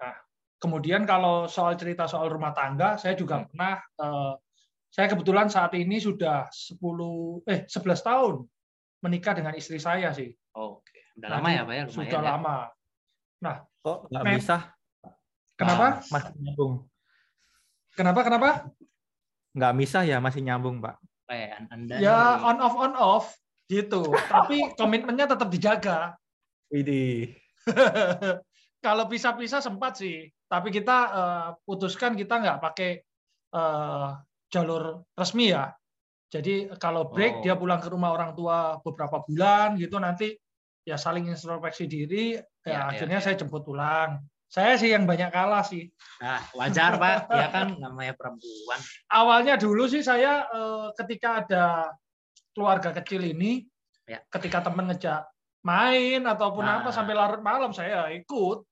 Nah, 0.00 0.14
kemudian 0.60 1.08
kalau 1.08 1.48
soal 1.48 1.74
cerita 1.80 2.04
soal 2.04 2.28
rumah 2.28 2.52
tangga, 2.52 3.00
saya 3.00 3.16
juga 3.16 3.40
hmm. 3.40 3.44
pernah 3.50 3.74
uh, 4.00 4.32
Saya 4.88 5.12
kebetulan 5.12 5.50
saat 5.52 5.74
ini 5.76 6.00
sudah 6.00 6.48
10 6.48 6.80
eh 7.44 7.68
11 7.68 8.00
tahun 8.00 8.34
menikah 9.04 9.36
dengan 9.36 9.52
istri 9.54 9.76
saya 9.76 10.10
sih. 10.10 10.32
Oh, 10.56 10.80
Oke, 10.80 10.96
udah 11.20 11.28
Nah, 11.28 11.36
lama 11.38 11.48
ya, 11.52 11.62
Pak 11.62 11.74
ya? 11.74 11.84
Lumayan 11.84 11.92
Sudah 11.92 12.22
ya. 12.22 12.28
lama. 12.32 12.56
Kok 13.86 13.98
nggak 14.10 14.24
bisa? 14.34 14.56
Kenapa? 15.54 15.86
Masih 16.10 16.32
nyambung. 16.42 16.74
Kenapa? 17.94 18.20
Kenapa? 18.26 18.48
Nggak 19.54 19.74
bisa 19.78 19.98
ya, 20.02 20.18
masih 20.18 20.42
nyambung, 20.42 20.82
Pak. 20.82 20.98
Eh, 21.30 21.54
an- 21.54 21.70
Anda 21.70 21.94
Ya 22.02 22.18
nih, 22.34 22.50
on 22.50 22.56
off 22.58 22.74
on 22.74 22.92
off 22.98 23.26
gitu. 23.70 24.10
Tapi 24.26 24.74
komitmennya 24.74 25.30
tetap 25.30 25.46
dijaga. 25.46 26.18
Widih. 26.66 27.30
Kalau 28.84 29.06
pisah-pisah 29.06 29.62
sempat 29.62 29.98
sih, 30.02 30.30
tapi 30.50 30.74
kita 30.74 30.96
eh, 31.14 31.48
putuskan 31.62 32.18
kita 32.18 32.42
nggak 32.42 32.58
pakai 32.58 32.90
eh, 33.54 34.08
jalur 34.48 35.02
resmi 35.12 35.50
ya. 35.50 35.72
Jadi 36.26 36.68
kalau 36.76 37.06
break 37.08 37.40
Oh. 37.40 37.42
dia 37.42 37.54
pulang 37.54 37.78
ke 37.78 37.88
rumah 37.88 38.10
orang 38.10 38.34
tua 38.34 38.78
beberapa 38.82 39.22
bulan 39.22 39.78
gitu 39.78 39.96
nanti 39.96 40.34
ya 40.82 40.94
saling 40.94 41.26
introspeksi 41.26 41.86
diri. 41.86 42.34
Ya, 42.34 42.42
Ya, 42.66 42.72
ya, 42.72 42.80
akhirnya 42.90 43.18
ya. 43.18 43.24
saya 43.24 43.34
jemput 43.38 43.62
pulang. 43.62 44.22
Saya 44.46 44.78
sih 44.78 44.90
yang 44.90 45.06
banyak 45.06 45.30
kalah 45.30 45.62
sih. 45.62 45.90
Nah, 46.22 46.38
wajar, 46.54 46.98
Pak. 46.98 47.30
Ya 47.30 47.46
kan 47.50 47.66
namanya 47.78 48.14
perempuan. 48.14 48.78
Awalnya 49.10 49.58
dulu 49.58 49.86
sih 49.86 50.02
saya 50.02 50.46
eh, 50.46 50.86
ketika 50.94 51.42
ada 51.42 51.64
keluarga 52.54 52.94
kecil 52.94 53.26
ini, 53.26 53.66
Ya. 54.06 54.22
ketika 54.30 54.62
temen 54.62 54.86
ngejak 54.86 55.26
main 55.62 56.22
ataupun 56.22 56.62
Nah. 56.62 56.78
apa 56.78 56.94
sampai 56.94 57.14
larut 57.14 57.42
malam 57.42 57.74
saya 57.74 58.06
ikut. 58.14 58.62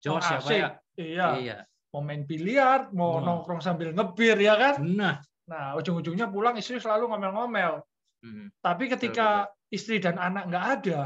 Jos 0.00 0.24
ya, 0.24 0.40
Pak 0.40 0.40
Asik. 0.40 0.56
ya? 0.56 0.68
Iya. 0.96 1.28
Iya. 1.36 1.56
Mau 1.90 2.00
main 2.00 2.22
biliar, 2.22 2.88
mau 2.94 3.18
Hmm. 3.18 3.26
nongkrong 3.26 3.60
sambil 3.60 3.90
ngebir 3.90 4.38
ya 4.38 4.54
kan. 4.54 4.74
Nah. 4.82 5.16
Nah, 5.50 5.74
ujung-ujungnya 5.74 6.30
pulang 6.30 6.54
istri 6.54 6.78
selalu 6.78 7.10
ngomel-ngomel. 7.10 7.82
Hmm. 8.22 8.46
Tapi 8.62 8.86
ketika 8.86 9.50
istri 9.66 9.98
dan 9.98 10.14
anak 10.14 10.46
nggak 10.46 10.66
ada, 10.78 11.00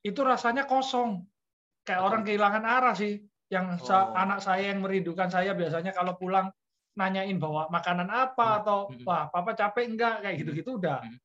itu 0.00 0.16
rasanya 0.24 0.64
kosong. 0.64 1.20
Kayak 1.84 2.00
Betul. 2.00 2.08
orang 2.08 2.22
kehilangan 2.24 2.64
arah 2.64 2.94
sih. 2.96 3.20
Yang 3.46 3.86
sa- 3.86 4.10
Oh. 4.10 4.16
anak 4.16 4.42
saya 4.42 4.72
yang 4.74 4.80
merindukan 4.82 5.28
saya 5.30 5.52
biasanya 5.54 5.92
kalau 5.94 6.16
pulang 6.18 6.50
nanyain 6.96 7.36
bawa 7.36 7.68
makanan 7.68 8.08
apa 8.08 8.48
Hmm. 8.48 8.58
atau 8.64 8.78
Hmm. 8.88 9.04
wah 9.04 9.28
papa 9.28 9.52
capek 9.52 9.84
enggak 9.86 10.24
kayak 10.24 10.36
gitu-gitu 10.40 10.80
udah 10.80 11.04
Hmm. 11.04 11.20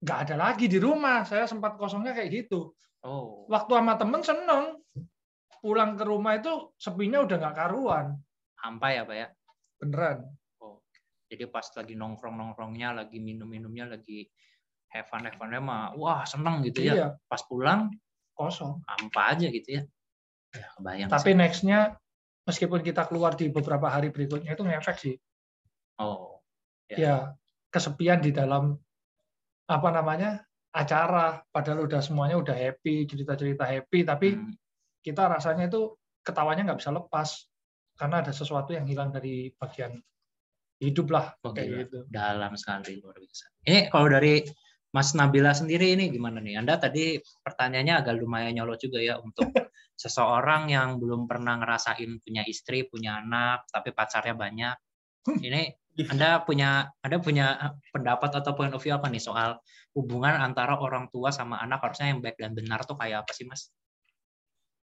nggak 0.00 0.18
ada 0.30 0.34
lagi 0.38 0.70
di 0.70 0.78
rumah. 0.78 1.26
Saya 1.26 1.50
sempat 1.50 1.74
kosongnya 1.74 2.14
kayak 2.14 2.30
gitu. 2.46 2.70
Oh. 3.02 3.44
Waktu 3.50 3.72
sama 3.74 3.98
temen 3.98 4.22
seneng. 4.22 4.78
Pulang 5.62 5.96
ke 5.98 6.04
rumah 6.06 6.38
itu 6.38 6.72
sepinya 6.76 7.24
udah 7.24 7.36
nggak 7.36 7.56
karuan. 7.56 8.06
Hampa 8.60 8.88
ya, 8.92 9.02
Pak 9.04 9.16
ya? 9.16 9.28
Beneran. 9.82 10.18
Jadi 11.26 11.42
pas 11.50 11.66
lagi 11.74 11.98
nongkrong-nongkrongnya, 11.98 12.94
lagi 13.02 13.18
minum-minumnya, 13.18 13.98
lagi 13.98 14.30
have 14.94 15.10
fun, 15.10 15.26
have 15.26 15.34
fun-nya 15.34 15.58
mah, 15.58 15.90
wah 15.98 16.22
seneng 16.22 16.62
gitu 16.62 16.86
ya. 16.86 16.94
Iya, 16.94 17.08
Pas 17.26 17.42
pulang, 17.42 17.90
kosong. 18.38 18.78
hampa 18.86 19.34
aja 19.34 19.50
gitu 19.50 19.82
ya. 19.82 19.82
Ya, 20.54 20.66
kebayang 20.78 21.10
Tapi 21.10 21.30
sih. 21.34 21.36
next-nya 21.36 21.78
meskipun 22.46 22.80
kita 22.86 23.10
keluar 23.10 23.34
di 23.34 23.50
beberapa 23.50 23.90
hari 23.90 24.14
berikutnya 24.14 24.54
itu 24.54 24.62
ngefek 24.62 24.96
sih. 25.02 25.16
Oh, 25.98 26.38
Ya. 26.86 26.96
Ya, 26.96 27.16
kesepian 27.74 28.22
di 28.22 28.30
dalam 28.30 28.78
apa 29.66 29.88
namanya? 29.90 30.46
acara 30.76 31.40
padahal 31.48 31.88
udah 31.88 32.04
semuanya 32.04 32.36
udah 32.36 32.52
happy, 32.52 33.08
cerita-cerita 33.08 33.64
happy 33.64 34.04
tapi 34.04 34.36
hmm, 34.36 34.52
kita 35.06 35.30
rasanya 35.30 35.70
itu 35.70 35.94
ketawanya 36.26 36.66
nggak 36.66 36.82
bisa 36.82 36.90
lepas 36.90 37.46
karena 37.94 38.26
ada 38.26 38.34
sesuatu 38.34 38.74
yang 38.74 38.82
hilang 38.90 39.14
dari 39.14 39.54
bagian 39.54 39.94
hidup 40.82 41.06
lah 41.14 41.32
Oh, 41.46 41.54
kayak 41.54 41.86
gitu. 41.86 41.98
dalam 42.10 42.52
sekali 42.58 42.98
luar 42.98 43.16
biasa. 43.16 43.44
Ini 43.64 43.88
kalau 43.88 44.10
dari 44.10 44.42
Mas 44.92 45.14
Nabila 45.14 45.54
sendiri 45.54 45.94
ini 45.94 46.10
gimana 46.10 46.42
nih? 46.42 46.60
Anda 46.60 46.76
tadi 46.76 47.16
pertanyaannya 47.20 47.94
agak 48.02 48.14
lumayan 48.18 48.52
nyolot 48.58 48.82
juga 48.82 49.00
ya 49.00 49.16
untuk 49.22 49.46
seseorang 50.02 50.68
yang 50.68 51.00
belum 51.00 51.24
pernah 51.24 51.56
ngerasain 51.62 52.20
punya 52.20 52.42
istri, 52.44 52.84
punya 52.84 53.22
anak, 53.22 53.64
tapi 53.72 53.94
pacarnya 53.96 54.36
banyak. 54.36 54.76
Ini 55.40 55.62
Anda 56.12 56.44
punya 56.44 56.92
Anda 57.00 57.16
punya 57.24 57.46
eh, 57.56 57.72
pendapat 57.88 58.40
atau 58.44 58.52
point 58.52 58.72
of 58.76 58.82
view 58.84 58.92
apa 58.92 59.08
nih 59.08 59.22
soal 59.22 59.56
hubungan 59.96 60.36
antara 60.36 60.76
orang 60.76 61.08
tua 61.08 61.32
sama 61.32 61.56
anak 61.56 61.80
harusnya 61.80 62.12
yang 62.12 62.20
baik 62.20 62.36
dan 62.36 62.52
benar 62.52 62.84
tuh 62.84 63.00
kayak 63.00 63.24
apa 63.24 63.32
sih, 63.32 63.48
Mas? 63.48 63.72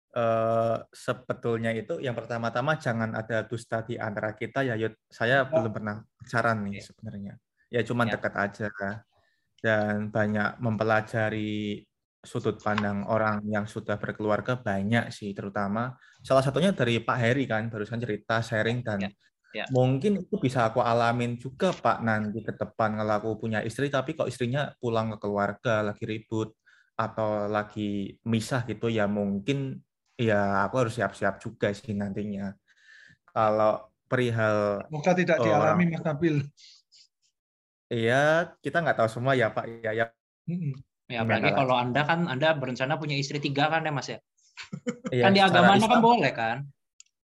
Eh, 0.10 0.78
sebetulnya 0.90 1.70
itu 1.70 2.02
yang 2.02 2.18
pertama-tama 2.18 2.82
jangan 2.82 3.14
ada 3.14 3.46
dusta 3.46 3.86
di 3.86 3.94
antara 3.94 4.34
kita 4.34 4.66
ya 4.66 4.74
Yud. 4.74 4.98
Saya 5.06 5.46
belum 5.46 5.70
pernah 5.70 6.02
pacaran 6.18 6.66
nih 6.66 6.82
sebenarnya. 6.82 7.34
Ya 7.70 7.82
cuman 7.86 8.10
Ya. 8.10 8.18
dekat 8.18 8.34
aja 8.34 8.70
dan 9.62 10.10
banyak 10.10 10.58
mempelajari 10.64 11.84
sudut 12.26 12.58
pandang 12.60 13.06
orang 13.08 13.44
yang 13.48 13.64
sudah 13.70 13.96
berkeluarga 14.02 14.60
banyak 14.60 15.08
sih 15.14 15.32
terutama 15.32 15.96
salah 16.26 16.44
satunya 16.44 16.76
dari 16.76 17.00
Pak 17.00 17.18
Heri 17.20 17.46
kan 17.48 17.72
barusan 17.72 18.00
cerita 18.04 18.44
sharing 18.44 18.84
dan 18.84 19.00
Ya, 19.00 19.10
ya. 19.56 19.66
mungkin 19.72 20.26
itu 20.26 20.36
bisa 20.42 20.68
aku 20.70 20.82
alamin 20.84 21.38
juga 21.40 21.72
Pak 21.72 21.98
nanti 22.04 22.42
ke 22.44 22.54
depan 22.58 22.98
kalau 23.00 23.14
aku 23.20 23.30
punya 23.48 23.60
istri 23.64 23.88
tapi 23.94 24.18
kok 24.18 24.28
istrinya 24.28 24.74
pulang 24.82 25.16
ke 25.16 25.18
keluarga 25.24 25.86
lagi 25.86 26.04
ribut 26.10 26.56
atau 27.00 27.48
lagi 27.48 28.20
misah 28.28 28.66
gitu 28.68 28.92
ya 28.92 29.08
mungkin 29.08 29.80
ya 30.20 30.68
aku 30.68 30.76
harus 30.84 30.94
siap-siap 30.94 31.40
juga 31.40 31.72
sih 31.72 31.96
nantinya. 31.96 32.52
Kalau 33.32 33.88
perihal 34.06 34.84
Semoga 34.90 35.12
tidak 35.16 35.38
Oh, 35.40 35.46
dialami 35.48 35.88
orang- 35.88 35.92
Mas 35.96 36.04
Nabil. 36.04 36.36
ya 37.88 38.24
kita 38.60 38.84
nggak 38.84 38.98
tahu 39.00 39.10
semua 39.10 39.34
ya 39.34 39.48
Pak 39.50 39.66
ya, 39.82 39.92
ya. 39.96 40.06
Ya, 41.10 41.26
apalagi 41.26 41.50
kalau 41.56 41.74
Anda 41.74 42.06
kan 42.06 42.28
Anda 42.28 42.54
berencana 42.54 42.98
punya 42.98 43.18
istri 43.18 43.42
tiga 43.42 43.66
kan 43.66 43.82
ya, 43.82 43.90
Mas 43.90 44.10
ya? 44.10 44.20
ya, 45.10 45.26
Kan 45.26 45.34
di 45.34 45.42
agama 45.42 45.74
Anda 45.74 45.88
kan 45.88 46.02
boleh 46.04 46.34
kan? 46.34 46.58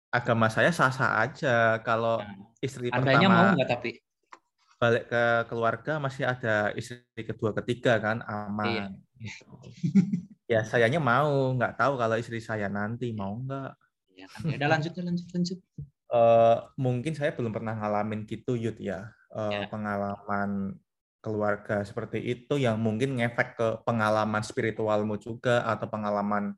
agama 0.09 0.49
saya 0.49 0.73
sah-sah 0.73 1.21
aja 1.21 1.77
kalau 1.83 2.23
Nah, 2.25 2.49
istri 2.63 2.89
Andanya 2.89 3.29
mau 3.29 3.37
pertama 3.43 3.57
nggak 3.59 3.69
tapi? 3.69 3.91
balik 4.77 5.05
ke 5.09 5.25
keluarga 5.49 5.93
masih 5.97 6.25
ada 6.25 6.73
istri 6.73 7.01
kedua 7.17 7.53
ketiga 7.53 7.97
kan 7.97 8.21
Iya. 8.21 8.33
aman 8.47 8.93
Gitu. 9.17 9.45
ya 10.47 10.63
sayanya 10.63 11.03
mau 11.03 11.55
nggak 11.59 11.75
tahu 11.75 11.99
kalau 11.99 12.17
istri 12.19 12.39
saya 12.39 12.71
nanti 12.71 13.11
mau 13.13 13.35
nggak 13.39 13.75
Ya 14.17 14.25
kan. 14.33 14.49
Ya 14.49 14.57
udah 14.57 14.71
lanjut 14.73 14.93
lanjut 14.97 15.29
lanjut. 15.29 15.59
Eh, 16.09 16.57
mungkin 16.81 17.13
saya 17.13 17.37
belum 17.37 17.53
pernah 17.53 17.77
ngalamin 17.77 18.25
gitu 18.25 18.57
Yud 18.57 18.81
ya 18.81 19.13
Eh, 19.37 19.53
Ya. 19.53 19.69
pengalaman 19.69 20.73
keluarga 21.21 21.85
seperti 21.85 22.23
itu 22.25 22.57
yang 22.57 22.81
mungkin 22.81 23.19
ngefek 23.21 23.59
ke 23.59 23.69
pengalaman 23.85 24.41
spiritualmu 24.41 25.21
juga 25.21 25.67
atau 25.69 25.91
pengalaman 25.91 26.57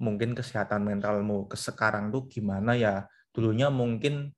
mungkin 0.00 0.34
kesehatan 0.34 0.82
mentalmu 0.82 1.46
ke 1.46 1.54
sekarang 1.54 2.10
tuh 2.10 2.26
gimana 2.26 2.74
ya 2.74 3.06
dulunya 3.30 3.68
mungkin 3.70 4.32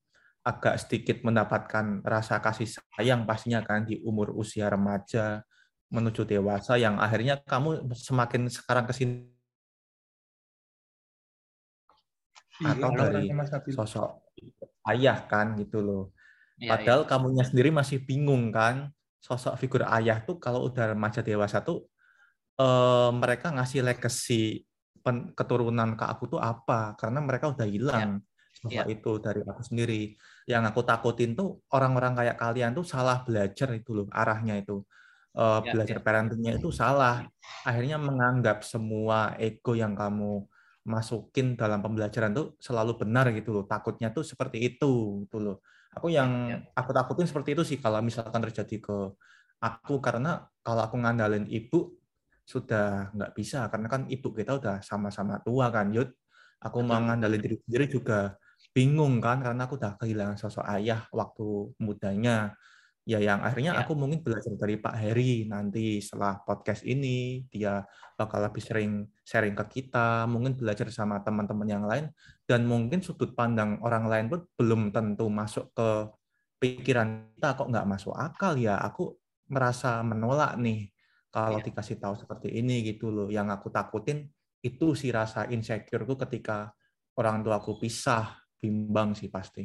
agak 0.45 0.83
sedikit 0.83 1.23
mendapatkan 1.25 2.03
rasa 2.05 2.43
kasih 2.45 2.69
sayang 2.99 3.25
pastinya 3.25 3.63
kan 3.65 3.87
di 3.89 4.03
umur 4.03 4.35
usia 4.37 4.69
remaja 4.69 5.47
menuju 5.89 6.23
dewasa 6.29 6.77
yang 6.77 7.01
akhirnya 7.01 7.41
kamu 7.41 7.89
semakin 7.97 8.49
sekarang 8.53 8.85
ke 8.85 8.93
sini 8.93 9.33
atau 12.59 12.91
Halo, 12.91 12.99
dari 13.09 13.31
Mas 13.33 13.49
Nabil. 13.55 13.73
sosok 13.73 14.11
ayah 14.93 15.19
kan 15.31 15.57
gitu 15.57 15.81
loh 15.81 16.05
Ya, 16.59 16.75
Padahal 16.75 17.07
kamunya 17.07 17.47
sendiri 17.47 17.71
masih 17.71 18.03
bingung 18.03 18.51
kan, 18.51 18.91
sosok 19.23 19.55
figur 19.63 19.87
ayah 19.95 20.19
tuh 20.27 20.43
kalau 20.43 20.67
udah 20.67 20.91
remaja 20.91 21.23
dewasa 21.23 21.63
tuh 21.63 21.87
eh, 22.59 23.11
mereka 23.15 23.55
ngasih 23.55 23.87
legacy 23.87 24.67
pen- 25.07 25.31
keturunan 25.39 25.95
ke 25.95 26.03
aku 26.03 26.27
tuh 26.27 26.43
apa? 26.43 26.99
Karena 26.99 27.23
mereka 27.23 27.55
udah 27.55 27.63
hilang 27.63 28.19
sosok 28.59 28.75
Ya. 28.75 28.91
itu 28.91 29.11
dari 29.23 29.41
aku 29.47 29.63
sendiri. 29.63 30.19
Yang 30.51 30.63
aku 30.75 30.81
takutin 30.83 31.39
tuh 31.39 31.63
orang-orang 31.71 32.19
kayak 32.19 32.37
kalian 32.43 32.75
tuh 32.75 32.83
salah 32.83 33.23
belajar 33.23 33.71
itu 33.79 33.91
loh 33.95 34.07
arahnya 34.11 34.59
itu. 34.59 34.83
Eh, 35.37 35.61
Ya, 35.63 35.73
belajar 35.73 35.99
ya. 35.99 36.03
parentingnya 36.05 36.53
itu 36.59 36.69
salah. 36.73 37.29
Akhirnya 37.67 37.97
menganggap 38.01 38.65
semua 38.65 39.37
ego 39.39 39.77
yang 39.77 39.93
kamu 39.99 40.49
masukin 40.89 41.53
dalam 41.61 41.85
pembelajaran 41.85 42.33
tuh 42.33 42.57
selalu 42.59 42.97
benar 43.05 43.29
gitu 43.37 43.53
loh. 43.53 43.65
Takutnya 43.69 44.09
tuh 44.17 44.25
seperti 44.25 44.59
itu 44.77 45.23
gitu 45.29 45.37
loh. 45.43 45.57
Aku 45.95 46.09
yang 46.13 46.31
Ya, 46.49 46.63
aku 46.73 46.91
takutin 46.97 47.29
seperti 47.29 47.53
itu 47.59 47.63
sih 47.67 47.79
kalau 47.83 48.01
misalkan 48.01 48.41
terjadi 48.45 48.77
ke 48.81 48.97
aku 49.63 49.99
karena 50.01 50.49
kalau 50.65 50.83
aku 50.87 50.97
ngandalin 51.03 51.45
ibu 51.51 51.99
sudah 52.49 53.13
nggak 53.13 53.33
bisa 53.37 53.69
karena 53.73 53.87
kan 53.93 54.03
ibu 54.09 54.29
kita 54.33 54.57
udah 54.61 54.77
sama-sama 54.81 55.39
tua 55.45 55.69
kan 55.75 55.93
Yud. 55.93 56.09
Aku 56.65 56.83
mau 56.83 56.99
ngandalin 56.99 57.39
diri 57.45 57.57
sendiri 57.63 57.87
juga 57.91 58.35
bingung 58.75 59.21
kan 59.23 59.39
karena 59.45 59.67
aku 59.69 59.79
udah 59.79 59.95
kehilangan 60.01 60.37
sosok 60.41 60.65
ayah 60.75 61.07
waktu 61.15 61.75
mudanya. 61.83 62.57
Ya 63.09 63.17
yang 63.25 63.41
akhirnya 63.41 63.73
Ya. 63.73 63.81
aku 63.89 63.97
mungkin 63.97 64.21
belajar 64.21 64.53
dari 64.53 64.77
Pak 64.77 64.93
Heri 65.01 65.49
nanti 65.49 65.97
setelah 66.05 66.45
podcast 66.45 66.85
ini. 66.85 67.41
Dia 67.49 67.81
bakal 68.21 68.45
lebih 68.45 68.61
sering 68.61 69.09
sharing 69.25 69.57
ke 69.57 69.81
kita, 69.81 70.29
mungkin 70.29 70.53
belajar 70.61 70.93
sama 70.93 71.25
teman-teman 71.25 71.65
yang 71.65 71.89
lain. 71.89 72.13
Dan 72.45 72.69
mungkin 72.69 73.01
sudut 73.01 73.33
pandang 73.33 73.81
orang 73.81 74.05
lain 74.13 74.27
pun 74.29 74.45
belum 74.61 74.93
tentu 74.93 75.25
masuk 75.33 75.73
ke 75.73 75.89
pikiran 76.61 77.33
kita 77.33 77.57
kok 77.57 77.73
nggak 77.73 77.89
masuk 77.89 78.13
akal 78.13 78.61
ya. 78.61 78.77
Aku 78.77 79.17
merasa 79.49 80.05
menolak 80.05 80.61
nih 80.61 80.93
kalau 81.33 81.57
Iya. 81.57 81.65
dikasih 81.65 81.97
tahu 81.97 82.13
seperti 82.13 82.61
ini 82.61 82.85
gitu 82.85 83.09
loh. 83.09 83.33
Yang 83.33 83.57
aku 83.57 83.73
takutin 83.73 84.29
itu 84.61 84.93
sih 84.93 85.09
rasa 85.09 85.49
insecureku 85.49 86.13
ketika 86.29 86.77
orang 87.17 87.41
tua 87.41 87.57
aku 87.57 87.81
pisah 87.81 88.37
bimbang 88.61 89.17
sih 89.17 89.33
pasti 89.33 89.65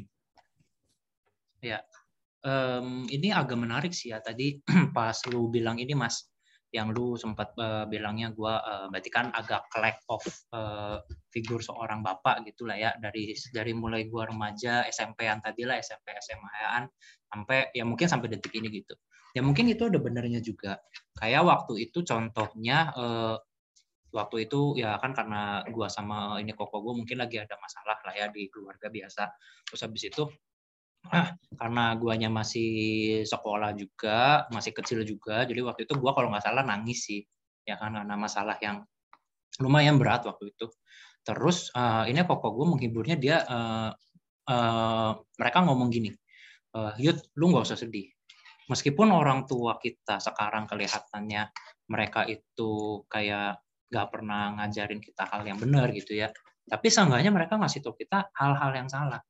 Em, 2.44 3.08
ini 3.08 3.32
agak 3.32 3.56
menarik 3.56 3.96
sih 3.96 4.12
ya. 4.12 4.20
Tadi 4.20 4.60
pas 4.98 5.16
lu 5.32 5.48
bilang 5.48 5.80
ini 5.80 5.96
mas 5.96 6.28
yang 6.76 6.92
lu 6.92 7.16
sempat 7.16 7.56
eh, 7.56 7.86
bilangnya 7.88 8.36
gua 8.36 8.60
eh, 8.60 8.86
berarti 8.92 9.10
kan 9.14 9.32
agak 9.32 9.64
lack 9.80 10.04
of 10.12 10.24
eh, 10.28 11.00
figur 11.32 11.64
seorang 11.64 12.04
bapak 12.04 12.44
gitulah 12.44 12.76
ya. 12.76 12.92
Dari 13.00 13.32
dari 13.56 13.72
mulai 13.72 14.12
gua 14.12 14.28
remaja 14.28 14.84
SMP-an 14.92 15.40
tadi 15.40 15.64
lah 15.64 15.80
SMP 15.80 16.12
SMA-an 16.20 16.92
sampai 17.32 17.72
ya 17.72 17.88
mungkin 17.88 18.12
sampai 18.12 18.28
detik 18.28 18.52
ini 18.60 18.68
gitu. 18.84 18.92
Ya 19.32 19.42
mungkin 19.42 19.72
itu 19.72 19.88
ada 19.88 19.98
benernya 20.04 20.44
juga. 20.44 20.84
Kayak 21.16 21.48
waktu 21.48 21.88
itu 21.88 22.04
contohnya 22.04 22.92
eh, 22.92 23.36
waktu 24.14 24.52
itu 24.52 24.76
ya 24.78 25.00
kan 25.00 25.16
karena 25.16 25.64
gua 25.72 25.88
sama 25.88 26.36
ini 26.44 26.52
koko 26.52 26.84
gua 26.84 26.92
mungkin 26.92 27.24
lagi 27.24 27.40
ada 27.40 27.56
masalah 27.56 28.04
lah 28.04 28.14
ya 28.20 28.28
di 28.28 28.52
keluarga 28.52 28.92
biasa. 28.92 29.32
Terus 29.72 29.80
habis 29.80 30.04
itu 30.12 30.28
karena 31.60 31.94
guanya 32.00 32.32
masih 32.32 32.72
sekolah 33.28 33.76
juga 33.76 34.48
masih 34.50 34.72
kecil 34.72 35.04
juga 35.04 35.44
jadi 35.44 35.60
waktu 35.62 35.84
itu 35.86 36.00
gua 36.00 36.16
kalau 36.16 36.32
nggak 36.32 36.48
salah 36.48 36.64
nangis 36.64 37.06
sih 37.12 37.22
ya 37.68 37.76
kan 37.80 37.96
karena 37.96 38.16
masalah 38.16 38.56
yang 38.60 38.84
lumayan 39.62 40.02
berat 40.02 40.26
waktu 40.26 40.50
itu. 40.50 40.68
Terus 41.24 41.72
eh, 41.72 42.12
ini 42.12 42.26
koko 42.26 42.52
gue 42.52 42.66
menghiburnya 42.76 43.16
dia 43.16 43.38
eh, 43.46 43.92
eh, 44.50 45.12
mereka 45.40 45.58
ngomong 45.64 45.88
gini 45.94 46.12
eh, 46.76 46.94
Yud 47.00 47.20
lu 47.40 47.54
nggak 47.54 47.64
usah 47.70 47.80
sedih. 47.80 48.10
Meskipun 48.72 49.12
orang 49.12 49.44
tua 49.48 49.78
kita 49.80 50.24
sekarang 50.24 50.68
kelihatannya 50.68 51.52
mereka 51.92 52.24
itu 52.28 53.04
kayak 53.12 53.60
nggak 53.92 54.08
pernah 54.10 54.58
ngajarin 54.58 54.98
kita 55.04 55.30
hal 55.30 55.46
yang 55.46 55.62
benar 55.62 55.94
gitu 55.94 56.18
ya 56.18 56.34
tapi 56.66 56.90
seenggaknya 56.90 57.30
mereka 57.30 57.62
ngasih 57.62 57.86
tahu 57.86 57.94
kita 57.94 58.34
hal-hal 58.34 58.74
yang 58.74 58.90
salah 58.90 59.22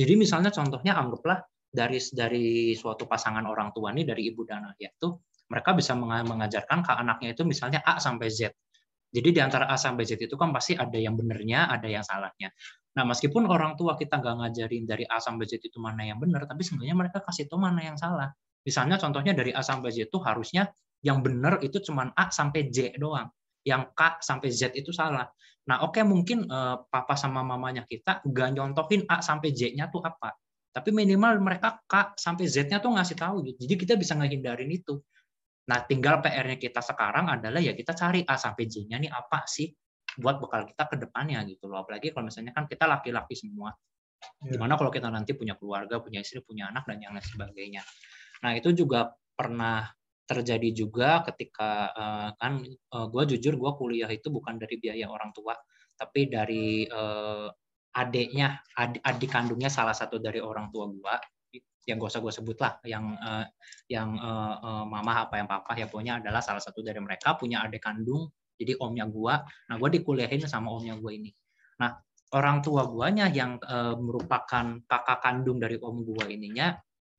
jadi 0.00 0.16
misalnya 0.16 0.48
contohnya 0.48 0.96
anggaplah 0.96 1.44
dari 1.68 2.00
dari 2.00 2.72
suatu 2.72 3.04
pasangan 3.04 3.44
orang 3.44 3.68
tua 3.76 3.92
nih 3.92 4.08
dari 4.08 4.32
ibu 4.32 4.48
dan 4.48 4.72
ayah 4.72 4.88
itu 4.88 5.08
mereka 5.52 5.76
bisa 5.76 5.92
menga- 5.92 6.24
mengajarkan 6.24 6.80
ke 6.80 6.92
anaknya 6.96 7.28
itu 7.36 7.42
misalnya 7.44 7.84
A 7.84 8.00
sampai 8.00 8.32
Z. 8.32 8.48
Jadi 9.10 9.28
di 9.34 9.40
antara 9.42 9.68
A 9.68 9.76
sampai 9.76 10.08
Z 10.08 10.16
itu 10.22 10.38
kan 10.40 10.54
pasti 10.56 10.78
ada 10.78 10.94
yang 10.94 11.18
benernya, 11.18 11.68
ada 11.68 11.84
yang 11.84 12.06
salahnya. 12.06 12.48
Nah 12.96 13.04
meskipun 13.04 13.44
orang 13.44 13.76
tua 13.76 13.98
kita 13.98 14.22
nggak 14.22 14.34
ngajarin 14.40 14.88
dari 14.88 15.04
A 15.04 15.20
sampai 15.20 15.44
Z 15.44 15.60
itu 15.60 15.78
mana 15.82 16.06
yang 16.06 16.16
benar, 16.16 16.48
tapi 16.48 16.62
sebenarnya 16.64 16.96
mereka 16.96 17.18
kasih 17.20 17.50
tahu 17.50 17.60
mana 17.60 17.82
yang 17.84 17.98
salah. 18.00 18.30
Misalnya 18.62 18.96
contohnya 18.96 19.36
dari 19.36 19.52
A 19.52 19.60
sampai 19.60 19.90
Z 19.92 20.08
itu 20.08 20.18
harusnya 20.22 20.70
yang 21.04 21.20
benar 21.20 21.58
itu 21.60 21.82
cuma 21.82 22.08
A 22.14 22.30
sampai 22.32 22.70
J 22.70 22.96
doang. 22.96 23.28
Yang 23.66 23.82
K 23.92 24.00
sampai 24.22 24.48
Z 24.48 24.72
itu 24.78 24.94
salah. 24.94 25.26
Nah, 25.70 25.86
oke 25.86 26.02
mungkin 26.02 26.50
eh, 26.50 26.76
papa 26.90 27.14
sama 27.14 27.46
mamanya 27.46 27.86
kita 27.86 28.26
nggak 28.26 28.48
nyontohin 28.58 29.06
A 29.06 29.22
sampai 29.22 29.54
Z-nya 29.54 29.86
tuh 29.86 30.02
apa. 30.02 30.34
Tapi 30.70 30.90
minimal 30.90 31.38
mereka 31.38 31.78
K 31.86 32.18
sampai 32.18 32.50
Z-nya 32.50 32.82
tuh 32.82 32.98
ngasih 32.98 33.14
tahu 33.14 33.46
gitu. 33.46 33.66
Jadi 33.66 33.74
kita 33.78 33.94
bisa 33.94 34.18
ngehindarin 34.18 34.70
itu. 34.70 34.98
Nah, 35.70 35.86
tinggal 35.86 36.18
PR-nya 36.18 36.58
kita 36.58 36.82
sekarang 36.82 37.30
adalah 37.30 37.62
ya 37.62 37.78
kita 37.78 37.94
cari 37.94 38.26
A 38.26 38.34
sampai 38.34 38.66
Z-nya 38.66 38.98
nih 38.98 39.10
apa 39.14 39.46
sih 39.46 39.70
buat 40.18 40.42
bekal 40.42 40.66
kita 40.66 40.90
ke 40.90 40.96
depannya 40.98 41.46
gitu 41.46 41.70
loh. 41.70 41.86
Apalagi 41.86 42.10
kalau 42.10 42.26
misalnya 42.26 42.50
kan 42.50 42.66
kita 42.66 42.90
laki-laki 42.90 43.38
semua. 43.38 43.70
Ya. 44.42 44.58
Gimana 44.58 44.74
kalau 44.74 44.90
kita 44.90 45.06
nanti 45.06 45.38
punya 45.38 45.54
keluarga, 45.54 46.02
punya 46.02 46.18
istri, 46.18 46.42
punya 46.42 46.66
anak 46.74 46.90
dan 46.90 46.98
yang 46.98 47.14
lain 47.14 47.22
sebagainya. 47.22 47.82
Nah, 48.42 48.58
itu 48.58 48.74
juga 48.74 49.14
pernah 49.38 49.86
terjadi 50.30 50.70
juga 50.70 51.26
ketika 51.26 51.90
eh, 51.90 52.30
kan 52.38 52.62
gue 52.90 53.22
jujur 53.34 53.58
gue 53.58 53.72
kuliah 53.74 54.10
itu 54.10 54.30
bukan 54.30 54.62
dari 54.62 54.78
biaya 54.78 55.10
orang 55.10 55.34
tua 55.34 55.58
tapi 55.98 56.30
dari 56.30 56.86
eh, 56.86 57.48
adiknya 57.90 58.62
adik, 58.78 59.02
adik 59.02 59.30
kandungnya 59.30 59.66
salah 59.66 59.94
satu 59.94 60.22
dari 60.22 60.38
orang 60.38 60.70
tua 60.70 60.86
gue 60.86 61.14
yang 61.88 61.96
gak 61.98 62.12
usah 62.12 62.22
gue 62.22 62.32
sebut 62.32 62.58
lah 62.60 62.72
yang 62.86 63.04
eh, 63.18 63.46
yang 63.90 64.14
eh, 64.14 64.54
eh, 64.62 64.84
mama 64.86 65.26
apa 65.26 65.34
yang 65.42 65.48
papa 65.50 65.74
ya 65.74 65.90
pokoknya 65.90 66.22
adalah 66.22 66.38
salah 66.44 66.62
satu 66.62 66.84
dari 66.86 67.02
mereka 67.02 67.34
punya 67.34 67.66
adik 67.66 67.82
kandung 67.82 68.30
jadi 68.54 68.78
omnya 68.78 69.08
gue 69.10 69.34
nah 69.42 69.74
gue 69.74 69.90
dikuliahin 70.00 70.44
sama 70.46 70.70
omnya 70.70 70.94
gue 71.00 71.12
ini. 71.16 71.30
Nah 71.80 71.96
orang 72.36 72.62
tua 72.62 72.86
guanya 72.86 73.26
yang 73.32 73.58
eh, 73.58 73.96
merupakan 73.98 74.78
kakak 74.86 75.18
kandung 75.24 75.58
dari 75.58 75.80
om 75.82 76.04
gue 76.06 76.24
ininya 76.30 76.76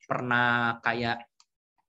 pernah 0.07 0.79
kayak 0.79 1.30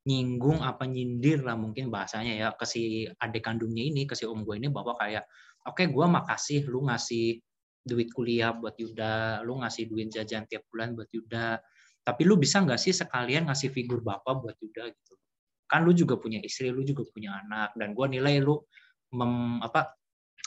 nyinggung 0.03 0.59
apa 0.63 0.83
nyindir 0.83 1.47
lah 1.47 1.55
mungkin 1.55 1.87
bahasanya 1.87 2.35
ya 2.35 2.49
ke 2.59 2.67
si 2.67 3.07
adik 3.07 3.47
kandungnya 3.47 3.87
ini 3.87 4.03
ke 4.03 4.19
si 4.19 4.27
om 4.27 4.43
gue 4.43 4.59
ini 4.59 4.67
bahwa 4.67 4.99
kayak 4.99 5.23
oke 5.63 5.83
gue 5.87 6.07
makasih 6.11 6.67
lu 6.67 6.91
ngasih 6.91 7.39
duit 7.87 8.11
kuliah 8.11 8.51
buat 8.51 8.75
Yuda 8.75 9.47
lu 9.47 9.63
ngasih 9.63 9.87
duit 9.87 10.11
jajan 10.11 10.47
tiap 10.51 10.67
bulan 10.75 10.99
buat 10.99 11.07
Yuda 11.11 11.63
tapi 12.03 12.27
lu 12.27 12.35
bisa 12.35 12.59
nggak 12.59 12.81
sih 12.83 12.91
sekalian 12.91 13.47
ngasih 13.47 13.71
figur 13.71 14.03
bapak 14.03 14.43
buat 14.43 14.57
Yuda? 14.59 14.91
Gitu. 14.91 15.15
Kan 15.71 15.87
lu 15.87 15.95
juga 15.95 16.19
punya 16.19 16.43
istri 16.43 16.69
lu 16.75 16.83
juga 16.83 17.07
punya 17.07 17.39
anak 17.47 17.79
dan 17.79 17.95
gue 17.95 18.07
nilai 18.11 18.43
lu 18.43 18.59
mem, 19.15 19.63
apa 19.63 19.95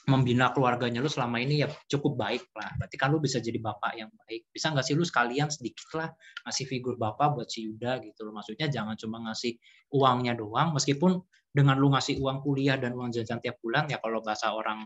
membina 0.05 0.53
keluarganya 0.53 1.01
lu 1.01 1.09
selama 1.09 1.41
ini 1.41 1.65
ya 1.65 1.67
cukup 1.89 2.17
baik 2.17 2.45
lah. 2.53 2.69
Berarti 2.77 2.95
kan 2.97 3.09
lu 3.09 3.17
bisa 3.17 3.41
jadi 3.41 3.57
bapak 3.57 3.93
yang 3.97 4.09
baik. 4.25 4.49
Bisa 4.53 4.69
nggak 4.69 4.85
sih 4.85 4.93
lu 4.93 5.05
sekalian 5.05 5.49
sedikit 5.49 5.89
lah 5.97 6.09
ngasih 6.45 6.65
figur 6.69 6.95
bapak 6.95 7.37
buat 7.37 7.49
si 7.49 7.65
Yuda 7.65 8.01
gitu 8.05 8.25
loh. 8.25 8.33
Maksudnya 8.37 8.69
jangan 8.69 8.93
cuma 8.97 9.21
ngasih 9.29 9.57
uangnya 9.93 10.37
doang. 10.37 10.77
Meskipun 10.77 11.17
dengan 11.49 11.79
lu 11.81 11.89
ngasih 11.89 12.21
uang 12.21 12.45
kuliah 12.45 12.77
dan 12.77 12.93
uang 12.93 13.09
jajan 13.15 13.41
tiap 13.41 13.57
bulan 13.63 13.89
ya 13.89 13.97
kalau 13.97 14.21
bahasa 14.21 14.53
orang 14.53 14.85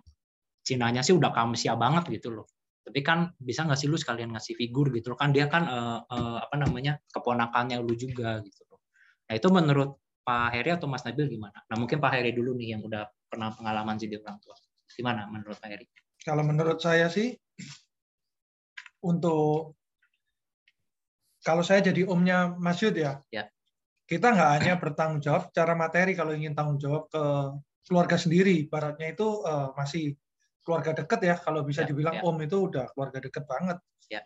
Cinanya 0.70 1.02
sih 1.02 1.18
udah 1.18 1.34
kamsia 1.34 1.74
banget 1.80 2.20
gitu 2.20 2.30
loh. 2.30 2.46
Tapi 2.86 3.02
kan 3.02 3.34
bisa 3.42 3.66
nggak 3.66 3.80
sih 3.80 3.90
lu 3.90 3.98
sekalian 3.98 4.38
ngasih 4.38 4.54
figur 4.54 4.94
gitu 4.94 5.14
loh. 5.14 5.18
Kan 5.18 5.34
dia 5.34 5.50
kan 5.50 5.66
eh, 5.66 6.00
eh, 6.06 6.40
apa 6.46 6.56
namanya 6.62 7.02
keponakannya 7.10 7.82
lu 7.82 7.98
juga 7.98 8.38
gitu 8.46 8.62
loh. 8.70 8.86
Nah 9.26 9.34
itu 9.34 9.48
menurut 9.50 9.98
Pak 10.22 10.54
Heri 10.54 10.70
atau 10.78 10.86
Mas 10.86 11.02
Nabil 11.02 11.26
gimana? 11.26 11.58
Nah 11.66 11.76
mungkin 11.80 11.98
Pak 11.98 12.12
Heri 12.14 12.38
dulu 12.38 12.54
nih 12.54 12.78
yang 12.78 12.82
udah 12.86 13.02
pernah 13.26 13.50
pengalaman 13.50 13.98
jadi 13.98 14.22
orang 14.22 14.38
tua. 14.46 14.54
Gimana 14.93 15.30
menurut 15.30 15.58
Pak 15.58 15.69
Heri? 15.69 15.86
Kalau 16.19 16.43
menurut 16.43 16.80
saya 16.82 17.08
sih 17.08 17.38
untuk 18.99 19.80
kalau 21.39 21.63
saya 21.63 21.80
jadi 21.80 22.04
omnya 22.04 22.52
Mas 22.60 22.84
Yud 22.84 22.99
ya, 22.99 23.23
Ya. 23.32 23.47
kita 24.04 24.36
nggak 24.36 24.52
hanya 24.60 24.73
bertanggung 24.75 25.23
jawab 25.23 25.47
secara 25.49 25.71
materi 25.71 26.12
kalau 26.12 26.36
ingin 26.36 26.52
tanggung 26.52 26.75
jawab 26.75 27.08
ke 27.08 27.23
keluarga 27.88 28.19
sendiri, 28.19 28.67
baratnya 28.67 29.15
itu 29.15 29.28
eh, 29.47 29.69
masih 29.80 30.04
keluarga 30.67 30.91
dekat 30.91 31.19
ya. 31.23 31.36
Kalau 31.39 31.63
bisa 31.63 31.88
Ya, 31.88 31.88
dibilang 31.88 32.19
ya. 32.19 32.28
om 32.28 32.36
itu 32.43 32.58
udah 32.67 32.91
keluarga 32.91 33.23
dekat 33.23 33.47
banget. 33.47 33.78
Ya. 34.12 34.21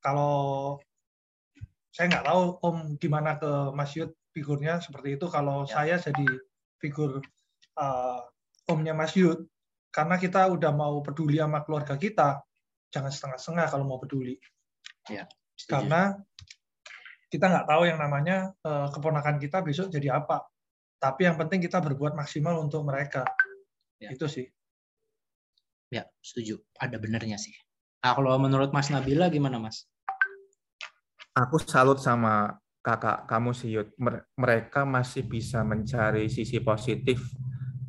Kalau 0.00 0.80
saya 1.92 2.08
nggak 2.08 2.24
tahu 2.24 2.42
om 2.64 2.76
gimana 2.96 3.36
ke 3.36 3.50
Mas 3.76 3.92
Yud 3.92 4.16
figurnya 4.32 4.80
seperti 4.80 5.20
itu. 5.20 5.28
Kalau 5.28 5.68
Ya. 5.68 5.84
saya 5.84 5.94
jadi 6.00 6.26
figur 6.80 7.20
eh, 7.76 8.20
omnya 8.72 8.96
Mas 8.96 9.12
Yud, 9.12 9.44
karena 9.92 10.16
kita 10.16 10.48
udah 10.48 10.72
mau 10.72 11.04
peduli 11.04 11.36
sama 11.36 11.60
keluarga 11.62 12.00
kita, 12.00 12.40
jangan 12.88 13.12
setengah-setengah 13.12 13.66
kalau 13.68 13.84
mau 13.84 14.00
peduli. 14.00 14.40
Setuju. 15.52 15.68
Karena 15.68 16.16
kita 17.28 17.44
nggak 17.48 17.66
tahu 17.68 17.82
yang 17.84 18.00
namanya 18.00 18.56
eh, 18.64 18.88
keponakan 18.88 19.36
kita 19.36 19.60
besok 19.60 19.92
jadi 19.92 20.16
apa. 20.16 20.48
Tapi 20.96 21.28
yang 21.28 21.36
penting 21.36 21.60
kita 21.60 21.82
berbuat 21.84 22.16
maksimal 22.16 22.56
untuk 22.56 22.88
mereka. 22.88 23.28
Ya. 24.00 24.16
Itu 24.16 24.26
sih. 24.26 24.48
Ya, 25.92 26.08
setuju. 26.24 26.56
Ada 26.80 26.96
benernya 26.96 27.36
sih. 27.36 27.52
Nah, 28.00 28.16
kalau 28.16 28.32
menurut 28.40 28.72
Mas 28.72 28.88
Nabila 28.88 29.28
gimana, 29.28 29.60
Mas? 29.60 29.84
Aku 31.36 31.60
salut 31.60 32.00
sama 32.00 32.56
kakak 32.80 33.28
kamu 33.28 33.50
sih, 33.52 33.76
Yud. 33.76 33.92
Mer- 34.00 34.24
Mereka 34.40 34.88
masih 34.88 35.28
bisa 35.28 35.60
mencari 35.60 36.32
sisi 36.32 36.64
positif 36.64 37.20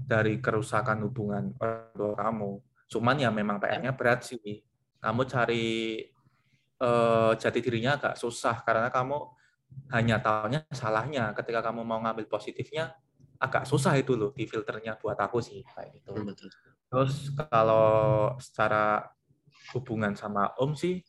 dari 0.03 0.39
kerusakan 0.43 1.07
hubungan 1.07 1.55
orang 1.59 1.91
tua 1.95 2.13
kamu. 2.15 2.51
Cuman 2.91 3.15
ya 3.17 3.29
memang 3.31 3.57
PR-nya 3.57 3.95
berat 3.95 4.27
sih. 4.27 4.61
Kamu 4.99 5.23
cari 5.27 5.99
eh, 6.79 7.31
jati 7.39 7.59
dirinya 7.59 7.95
agak 7.99 8.15
susah 8.19 8.61
karena 8.63 8.91
kamu 8.91 9.17
hanya 9.95 10.19
tahunya 10.19 10.67
salahnya. 10.69 11.31
Ketika 11.33 11.63
kamu 11.65 11.81
mau 11.81 11.99
ngambil 12.03 12.27
positifnya, 12.29 12.93
agak 13.43 13.67
susah 13.67 13.99
itu 13.99 14.15
loh 14.15 14.31
di 14.31 14.47
filternya 14.47 14.95
buat 14.95 15.19
aku 15.19 15.43
sih 15.43 15.63
kayak 15.67 15.99
gitu. 15.99 16.15
betul. 16.23 16.47
Terus 16.87 17.33
kalau 17.49 18.37
secara 18.37 19.03
hubungan 19.73 20.13
sama 20.13 20.53
om 20.61 20.77
sih, 20.77 21.01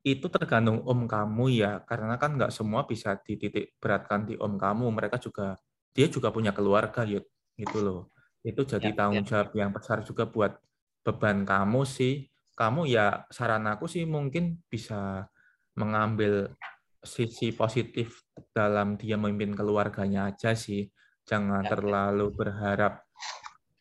itu 0.00 0.26
tergantung 0.32 0.80
om 0.88 1.04
kamu 1.04 1.60
ya, 1.60 1.84
karena 1.84 2.16
kan 2.16 2.40
nggak 2.40 2.50
semua 2.50 2.88
bisa 2.88 3.20
dititik 3.20 3.76
beratkan 3.76 4.24
di 4.24 4.34
om 4.40 4.56
kamu. 4.56 4.88
Mereka 4.88 5.20
juga, 5.20 5.60
dia 5.92 6.08
juga 6.08 6.32
punya 6.32 6.56
keluarga, 6.56 7.04
Yud, 7.04 7.28
gitu 7.60 7.78
loh. 7.84 8.08
Itu 8.44 8.64
jadi 8.64 8.88
Ya, 8.88 8.96
tanggung 8.96 9.24
jawab 9.28 9.52
yang 9.56 9.70
besar 9.76 10.00
juga 10.04 10.24
buat 10.28 10.56
beban 11.04 11.44
kamu 11.44 11.82
sih. 11.84 12.28
Kamu 12.56 12.84
ya, 12.88 13.24
saran 13.32 13.64
aku 13.68 13.88
sih 13.88 14.04
mungkin 14.04 14.60
bisa 14.68 15.28
mengambil 15.76 16.52
sisi 17.00 17.52
positif 17.56 18.24
dalam 18.52 19.00
dia 19.00 19.16
memimpin 19.16 19.56
keluarganya 19.56 20.32
aja 20.32 20.52
sih. 20.56 20.88
Jangan 21.28 21.64
Ya, 21.64 21.70
ya. 21.70 21.72
terlalu 21.72 22.26
berharap 22.36 23.04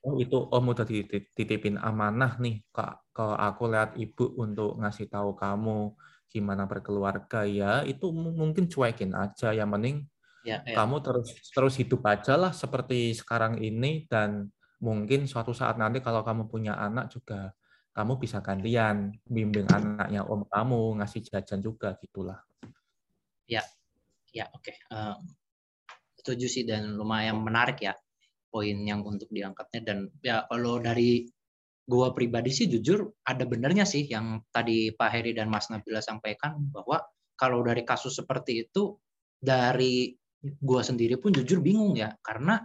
oh 0.06 0.16
itu 0.24 0.38
om 0.56 0.64
udah 0.72 0.88
dititipin 0.88 1.76
amanah 1.76 2.40
nih 2.40 2.64
kak 2.72 3.04
ke 3.16 3.26
aku 3.48 3.64
lihat 3.72 3.92
ibu 4.00 4.26
untuk 4.40 4.80
ngasih 4.80 5.08
tahu 5.12 5.36
kamu 5.36 5.92
gimana 6.32 6.64
berkeluarga 6.72 7.44
ya 7.44 7.84
itu 7.84 8.08
mu- 8.14 8.36
mungkin 8.42 8.66
cuekin 8.72 9.12
aja 9.18 9.52
yang 9.52 9.70
penting 9.76 10.08
Ya, 10.50 10.58
ya. 10.66 10.76
kamu 10.82 10.98
terus 11.06 11.30
terus 11.54 11.74
hidup 11.78 12.02
aja 12.10 12.34
lah 12.34 12.50
seperti 12.50 13.14
sekarang 13.14 13.62
ini 13.62 14.10
dan 14.10 14.50
mungkin 14.82 15.30
suatu 15.30 15.54
saat 15.54 15.78
nanti 15.78 16.02
kalau 16.02 16.26
kamu 16.26 16.50
punya 16.50 16.74
anak 16.74 17.14
juga 17.14 17.54
kamu 17.94 18.18
bisa 18.18 18.42
gantian 18.42 19.14
bimbing 19.28 19.70
anaknya 19.70 20.26
om 20.26 20.48
kamu 20.50 20.98
ngasih 20.98 21.22
jajan 21.22 21.62
juga 21.62 21.94
gitulah 22.02 22.42
Ya, 24.34 24.46
oke. 24.54 24.74
Eh, 24.74 25.18
setuju 26.22 26.46
sih 26.46 26.64
dan 26.68 26.94
lumayan 26.94 27.42
menarik 27.42 27.82
ya 27.82 27.94
poin 28.50 28.78
yang 28.82 29.06
untuk 29.06 29.30
diangkatnya 29.30 29.82
dan 29.86 29.98
ya 30.22 30.46
kalau 30.50 30.82
dari 30.82 31.26
gua 31.86 32.14
pribadi 32.14 32.54
sih 32.54 32.70
jujur 32.70 33.14
ada 33.26 33.46
benernya 33.46 33.86
sih 33.86 34.06
yang 34.06 34.42
tadi 34.54 34.94
Pak 34.94 35.10
Heri 35.10 35.32
dan 35.34 35.50
Mas 35.50 35.70
Nabila 35.70 36.02
sampaikan 36.02 36.58
bahwa 36.70 37.02
kalau 37.38 37.62
dari 37.66 37.86
kasus 37.86 38.18
seperti 38.18 38.68
itu 38.68 38.98
dari 39.40 40.12
gua 40.64 40.82
sendiri 40.82 41.20
pun 41.20 41.36
jujur 41.36 41.60
bingung 41.60 41.96
ya 42.00 42.16
karena 42.24 42.64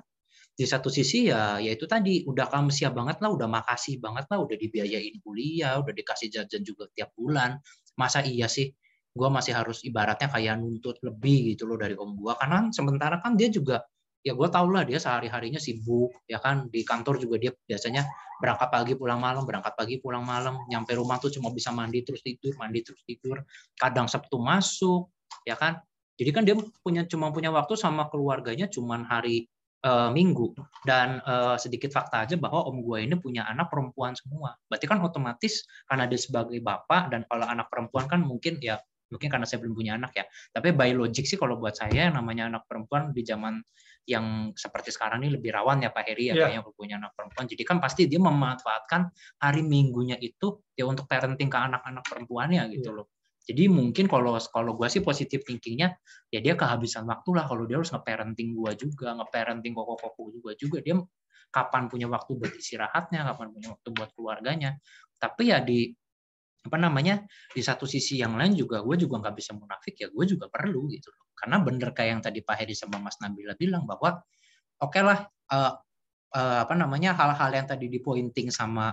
di 0.55 0.63
satu 0.71 0.87
sisi 0.87 1.27
ya 1.27 1.59
yaitu 1.59 1.91
tadi 1.91 2.23
udah 2.23 2.47
kamu 2.47 2.71
siap 2.71 2.95
banget 2.95 3.19
lah 3.19 3.35
udah 3.35 3.51
makasih 3.51 3.99
banget 3.99 4.31
lah 4.31 4.39
udah 4.39 4.55
dibiayain 4.55 5.19
kuliah 5.19 5.83
udah 5.83 5.91
dikasih 5.91 6.31
jajan 6.31 6.63
juga 6.63 6.87
tiap 6.95 7.11
bulan. 7.19 7.59
Masa 7.99 8.23
iya 8.23 8.47
sih 8.47 8.71
gue 9.15 9.29
masih 9.31 9.55
harus 9.55 9.83
ibaratnya 9.87 10.27
kayak 10.31 10.59
nuntut 10.59 10.99
lebih 11.03 11.55
gitu 11.55 11.67
loh 11.71 11.79
dari 11.79 11.95
om 11.99 12.15
gue 12.19 12.35
karena 12.39 12.71
sementara 12.75 13.23
kan 13.23 13.39
dia 13.39 13.47
juga 13.51 13.83
ya 14.27 14.35
gue 14.35 14.49
tau 14.51 14.67
lah 14.71 14.83
dia 14.87 14.99
sehari 15.03 15.27
harinya 15.27 15.59
sibuk 15.59 16.15
ya 16.31 16.39
kan. 16.39 16.71
Di 16.71 16.87
kantor 16.87 17.19
juga 17.19 17.43
dia 17.43 17.51
biasanya 17.67 18.07
berangkat 18.39 18.69
pagi 18.71 18.95
pulang 18.95 19.19
malam 19.19 19.43
berangkat 19.43 19.75
pagi 19.75 19.99
pulang 19.99 20.23
malam. 20.23 20.63
Nyampe 20.71 20.95
rumah 20.95 21.19
tuh 21.19 21.35
cuma 21.35 21.51
bisa 21.51 21.75
mandi 21.75 22.07
terus 22.07 22.23
tidur 22.23 22.55
mandi 22.63 22.79
terus 22.87 23.03
tidur. 23.03 23.43
Kadang 23.75 24.07
sabtu 24.07 24.39
masuk 24.39 25.11
ya 25.43 25.59
kan 25.59 25.83
jadi 26.15 26.31
kan 26.31 26.43
dia 26.47 26.55
punya 26.83 27.03
cuma 27.11 27.35
punya 27.35 27.51
waktu 27.51 27.75
sama 27.75 28.07
keluarganya 28.07 28.71
cuma 28.71 29.03
hari 29.03 29.51
eh, 29.83 30.11
minggu. 30.15 30.55
Dan 30.87 31.19
eh, 31.21 31.57
sedikit 31.59 31.91
fakta 31.91 32.25
aja 32.25 32.39
bahwa 32.39 32.65
om 32.71 32.81
gue 32.81 33.03
ini 33.03 33.19
punya 33.19 33.45
anak 33.51 33.69
perempuan 33.71 34.15
semua. 34.15 34.55
Berarti 34.71 34.87
kan 34.87 35.03
otomatis 35.03 35.67
karena 35.91 36.07
dia 36.07 36.21
sebagai 36.21 36.59
bapak 36.63 37.11
dan 37.11 37.27
kalau 37.27 37.47
anak 37.51 37.67
perempuan 37.69 38.07
kan 38.07 38.23
mungkin 38.23 38.63
ya 38.63 38.79
mungkin 39.13 39.29
karena 39.31 39.47
saya 39.47 39.63
belum 39.63 39.75
punya 39.75 39.93
anak 39.99 40.15
ya. 40.15 40.25
Tapi 40.55 40.73
by 40.73 40.95
logic 40.95 41.27
sih 41.27 41.39
kalau 41.39 41.59
buat 41.59 41.75
saya 41.77 42.11
yang 42.11 42.17
namanya 42.17 42.49
anak 42.51 42.65
perempuan 42.71 43.11
di 43.13 43.23
zaman 43.27 43.61
yang 44.05 44.53
seperti 44.53 44.93
sekarang 44.93 45.25
ini 45.25 45.33
lebih 45.41 45.49
rawan 45.57 45.81
ya 45.81 45.89
Pak 45.89 46.05
Heri 46.05 46.29
ya 46.29 46.35
kayaknya 46.37 46.61
kalau 46.61 46.77
punya 46.77 46.95
anak 47.01 47.13
perempuan. 47.17 47.45
Jadi 47.49 47.63
kan 47.67 47.77
pasti 47.81 48.07
dia 48.07 48.21
memanfaatkan 48.21 49.09
hari 49.41 49.63
minggunya 49.65 50.17
itu 50.21 50.61
ya 50.77 50.85
untuk 50.87 51.09
parenting 51.09 51.49
ke 51.49 51.59
anak-anak 51.59 52.05
perempuannya 52.07 52.63
gitu 52.71 52.91
Iya. 52.93 52.99
loh 53.03 53.07
jadi 53.45 53.69
mungkin 53.69 54.09
kalau 54.09 54.41
kalau 54.41 54.73
gue 54.73 54.89
sih 54.89 55.05
positif 55.05 55.45
thinkingnya 55.45 56.01
ya 56.33 56.41
dia 56.41 56.57
kehabisan 56.57 57.05
waktu 57.05 57.29
lah 57.37 57.45
kalau 57.45 57.69
dia 57.69 57.77
harus 57.77 57.93
nge-parenting 57.93 58.57
gue 58.57 58.73
juga 58.81 59.13
nge-parenting 59.21 59.77
koko-koko 59.77 60.33
juga 60.33 60.51
juga. 60.57 60.81
Dia 60.81 60.97
kapan 61.53 61.93
punya 61.93 62.09
waktu 62.09 62.41
buat 62.41 62.53
istirahatnya 62.57 63.21
kapan 63.21 63.53
punya 63.53 63.69
waktu 63.77 63.89
buat 63.93 64.11
keluarganya. 64.17 64.81
Tapi 65.21 65.53
ya 65.53 65.61
di 65.61 65.93
apa 66.65 66.81
namanya 66.81 67.21
di 67.53 67.61
satu 67.61 67.85
sisi 67.85 68.25
yang 68.25 68.41
lain 68.41 68.57
juga 68.57 68.81
gue 68.81 68.97
juga 68.97 69.21
nggak 69.21 69.37
bisa 69.37 69.53
munafik 69.53 70.01
ya 70.01 70.09
gue 70.09 70.25
juga 70.25 70.49
perlu 70.49 70.89
gitu 70.89 71.13
loh. 71.13 71.29
Karena 71.37 71.61
bener 71.61 71.93
kayak 71.93 72.11
yang 72.17 72.23
tadi 72.25 72.41
Pak 72.41 72.65
Hedi 72.65 72.73
sama 72.73 72.97
Mas 72.97 73.21
Nabila 73.21 73.53
bilang 73.61 73.85
bahwa 73.85 74.25
oke 74.81 75.01
lah 75.05 75.21
eh, 75.53 75.73
eh, 76.33 76.59
apa 76.65 76.73
namanya 76.73 77.13
hal-hal 77.13 77.51
yang 77.53 77.69
tadi 77.69 77.93
di 77.93 78.01
pointing 78.01 78.49
sama 78.49 78.89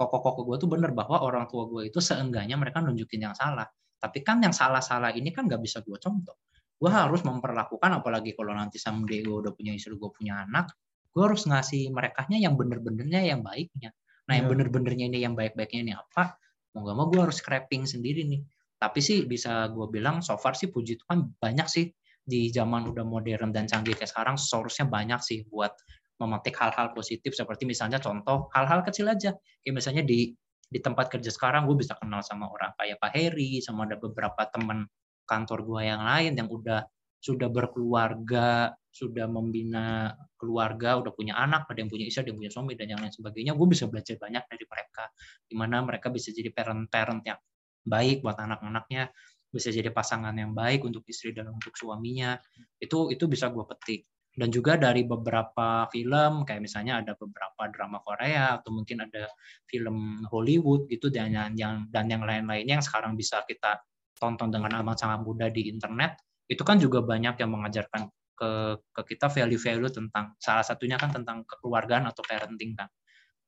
koko-koko 0.00 0.48
gue 0.48 0.56
tuh 0.64 0.68
bener 0.72 0.96
bahwa 0.96 1.20
orang 1.20 1.44
tua 1.44 1.68
gue 1.68 1.92
itu 1.92 2.00
seenggaknya 2.00 2.56
mereka 2.56 2.80
nunjukin 2.80 3.28
yang 3.28 3.36
salah. 3.36 3.68
Tapi 4.00 4.24
kan 4.24 4.40
yang 4.40 4.56
salah-salah 4.56 5.12
ini 5.12 5.28
kan 5.28 5.44
nggak 5.44 5.60
bisa 5.60 5.84
gue 5.84 6.00
contoh. 6.00 6.40
Gue 6.80 6.88
harus 6.88 7.20
memperlakukan 7.20 8.00
apalagi 8.00 8.32
kalau 8.32 8.56
nanti 8.56 8.80
someday 8.80 9.20
gue 9.20 9.36
udah 9.36 9.52
punya 9.52 9.76
istri 9.76 9.92
gue 9.92 10.08
punya 10.08 10.40
anak 10.48 10.72
gue 11.10 11.22
harus 11.26 11.42
ngasih 11.46 11.90
merekanya 11.90 12.38
yang 12.38 12.54
bener-benernya 12.54 13.20
yang 13.26 13.42
baiknya. 13.42 13.90
Nah 14.30 14.34
yang 14.38 14.46
Iya. 14.46 14.52
bener-benernya 14.54 15.06
ini 15.10 15.18
yang 15.26 15.34
baik-baiknya 15.34 15.80
ini 15.82 15.92
apa? 15.98 16.38
Mau 16.74 16.86
gak 16.86 16.96
mau 16.96 17.06
gue 17.10 17.20
harus 17.20 17.42
scrapping 17.42 17.82
sendiri 17.82 18.22
nih. 18.30 18.46
Tapi 18.78 18.98
sih 19.02 19.26
bisa 19.26 19.66
gue 19.74 19.86
bilang 19.90 20.22
so 20.22 20.38
far 20.38 20.54
sih 20.54 20.70
puji 20.70 20.96
Tuhan 21.02 21.34
banyak 21.36 21.66
sih 21.66 21.90
di 22.22 22.48
zaman 22.54 22.86
udah 22.94 23.02
modern 23.02 23.50
dan 23.50 23.66
canggih 23.66 23.98
kayak 23.98 24.08
sekarang 24.08 24.38
source-nya 24.38 24.86
banyak 24.86 25.18
sih 25.18 25.42
buat 25.50 25.74
memetik 26.20 26.54
hal-hal 26.60 26.92
positif 26.92 27.32
seperti 27.32 27.64
misalnya 27.64 27.96
contoh 27.96 28.52
hal-hal 28.52 28.84
kecil 28.84 29.08
aja. 29.08 29.32
Kayak 29.64 29.74
misalnya 29.74 30.04
di 30.04 30.30
di 30.70 30.78
tempat 30.78 31.10
kerja 31.10 31.32
sekarang 31.34 31.66
gue 31.66 31.74
bisa 31.80 31.98
kenal 31.98 32.22
sama 32.22 32.46
orang 32.46 32.70
kayak 32.78 33.02
Pak 33.02 33.10
Heri 33.10 33.58
sama 33.58 33.90
ada 33.90 33.98
beberapa 33.98 34.38
teman 34.54 34.86
kantor 35.26 35.66
gue 35.66 35.82
yang 35.82 36.06
lain 36.06 36.38
yang 36.38 36.46
udah 36.46 36.86
sudah 37.18 37.50
berkeluarga 37.50 38.70
sudah 38.90 39.26
membina 39.26 40.14
keluarga 40.38 40.98
udah 40.98 41.10
punya 41.10 41.34
anak 41.36 41.66
ada 41.66 41.78
yang 41.82 41.90
punya 41.90 42.06
istri 42.06 42.22
ada 42.22 42.30
yang 42.30 42.38
punya 42.38 42.52
suami 42.54 42.72
dan 42.78 42.86
yang 42.90 43.00
lain 43.02 43.12
sebagainya. 43.12 43.52
Gue 43.58 43.66
bisa 43.70 43.90
belajar 43.90 44.14
banyak 44.18 44.44
dari 44.46 44.64
mereka. 44.66 45.04
Gimana 45.50 45.76
mereka 45.82 46.06
bisa 46.08 46.30
jadi 46.30 46.50
parent-parent 46.54 47.22
yang 47.26 47.38
baik 47.82 48.22
buat 48.22 48.38
anak-anaknya 48.38 49.10
bisa 49.50 49.74
jadi 49.74 49.90
pasangan 49.90 50.32
yang 50.38 50.54
baik 50.54 50.86
untuk 50.86 51.02
istri 51.10 51.34
dan 51.34 51.50
untuk 51.50 51.74
suaminya. 51.74 52.38
Itu 52.78 53.10
itu 53.10 53.26
bisa 53.26 53.50
gue 53.50 53.64
petik 53.66 54.06
dan 54.30 54.48
juga 54.54 54.78
dari 54.78 55.02
beberapa 55.02 55.90
film 55.90 56.46
kayak 56.46 56.62
misalnya 56.62 57.02
ada 57.02 57.18
beberapa 57.18 57.66
drama 57.74 57.98
Korea 57.98 58.62
atau 58.62 58.70
mungkin 58.70 59.02
ada 59.02 59.26
film 59.66 60.22
Hollywood 60.30 60.86
gitu 60.86 61.10
dan 61.10 61.34
yang, 61.34 61.50
yang 61.58 61.74
dan 61.90 62.06
yang 62.06 62.22
lain-lainnya 62.22 62.78
yang 62.78 62.84
sekarang 62.84 63.18
bisa 63.18 63.42
kita 63.42 63.82
tonton 64.14 64.54
dengan 64.54 64.78
amat 64.84 65.02
sangat 65.02 65.20
mudah 65.26 65.50
di 65.50 65.66
internet 65.66 66.14
itu 66.46 66.62
kan 66.62 66.78
juga 66.78 67.02
banyak 67.02 67.42
yang 67.42 67.50
mengajarkan 67.50 68.06
ke 68.38 68.50
ke 68.94 69.02
kita 69.14 69.26
value-value 69.26 69.90
tentang 69.90 70.32
salah 70.38 70.62
satunya 70.62 70.94
kan 70.94 71.10
tentang 71.10 71.42
kekeluargaan 71.44 72.06
atau 72.06 72.22
parenting 72.22 72.78
kan 72.78 72.86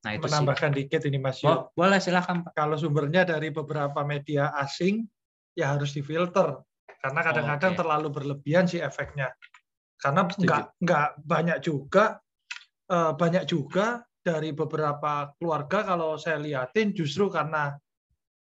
nah 0.03 0.11
itu 0.11 0.27
sih 0.27 0.35
menambahkan 0.35 0.71
dikit 0.75 1.01
ini 1.07 1.15
Mas 1.15 1.39
Yud. 1.39 1.47
Bo- 1.47 1.71
boleh 1.79 2.03
silahkan 2.03 2.43
Pak 2.43 2.51
Kalau 2.59 2.75
sumbernya 2.75 3.23
dari 3.23 3.55
beberapa 3.55 4.03
media 4.03 4.51
asing, 4.59 5.07
ya 5.55 5.71
harus 5.71 5.95
difilter. 5.95 6.59
Karena 6.99 7.23
kadang-kadang 7.23 7.71
oke. 7.71 7.79
terlalu 7.79 8.07
berlebihan 8.11 8.67
sih 8.67 8.83
efeknya. 8.83 9.31
Karena 9.99 10.21
nggak 10.27 10.63
nggak 10.83 11.07
banyak 11.23 11.57
juga 11.63 12.19
eh, 12.91 13.11
banyak 13.15 13.43
juga 13.47 14.03
dari 14.23 14.55
beberapa 14.55 15.35
keluarga 15.35 15.83
kalau 15.83 16.15
saya 16.15 16.39
liatin 16.39 16.95
justru 16.95 17.27
karena 17.27 17.75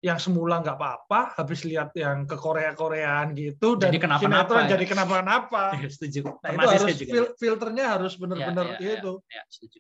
yang 0.02 0.18
semula 0.18 0.58
nggak 0.66 0.78
apa-apa 0.82 1.38
habis 1.38 1.62
lihat 1.62 1.94
yang 1.94 2.26
ke 2.26 2.34
Korea 2.34 2.74
Koreaan 2.74 3.38
gitu 3.38 3.78
dan 3.78 3.94
Jadi 3.94 3.98
kenapa-napa 4.02 4.50
sinetron 4.50 4.64
ya? 4.66 4.70
jadi 4.74 4.86
kenapa-napa. 4.90 5.64
Setuju. 5.94 6.22
Nah, 6.42 6.50
itu 6.58 6.68
harus 6.74 6.98
juga. 6.98 7.12
fil- 7.14 7.34
filternya 7.38 7.86
harus 7.98 8.14
benar-benar 8.18 8.66
Ya, 8.66 8.78
ya, 8.78 8.82
ya, 8.82 8.94
itu. 8.98 9.12
ya, 9.30 9.44
setuju. 9.46 9.78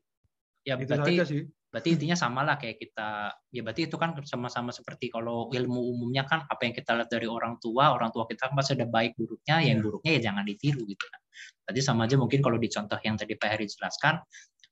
Ya 0.61 0.73
itu 0.77 0.93
berarti 0.93 1.13
sih 1.25 1.41
berarti 1.71 1.95
intinya 1.95 2.19
sama 2.19 2.43
lah 2.43 2.59
kayak 2.59 2.77
kita 2.77 3.31
ya 3.47 3.63
berarti 3.63 3.87
itu 3.87 3.95
kan 3.95 4.11
sama-sama 4.27 4.75
seperti 4.75 5.07
kalau 5.07 5.47
ilmu 5.49 5.79
umumnya 5.95 6.27
kan 6.27 6.43
apa 6.43 6.67
yang 6.67 6.75
kita 6.75 6.91
lihat 6.99 7.07
dari 7.07 7.31
orang 7.31 7.55
tua 7.63 7.95
orang 7.95 8.11
tua 8.11 8.27
kita 8.27 8.51
kan 8.51 8.59
pasti 8.59 8.75
ada 8.75 8.83
baik 8.85 9.15
buruknya 9.15 9.63
yang 9.63 9.79
Iya. 9.79 9.83
buruknya 9.87 10.11
ya 10.11 10.21
jangan 10.27 10.43
ditiru 10.43 10.83
gitu 10.83 11.05
kan 11.07 11.21
tadi 11.63 11.79
sama 11.79 12.03
aja 12.11 12.19
mungkin 12.19 12.43
kalau 12.43 12.59
di 12.59 12.67
contoh 12.67 12.99
yang 12.99 13.15
tadi 13.15 13.39
Pak 13.39 13.47
Heri 13.55 13.71
jelaskan 13.71 14.19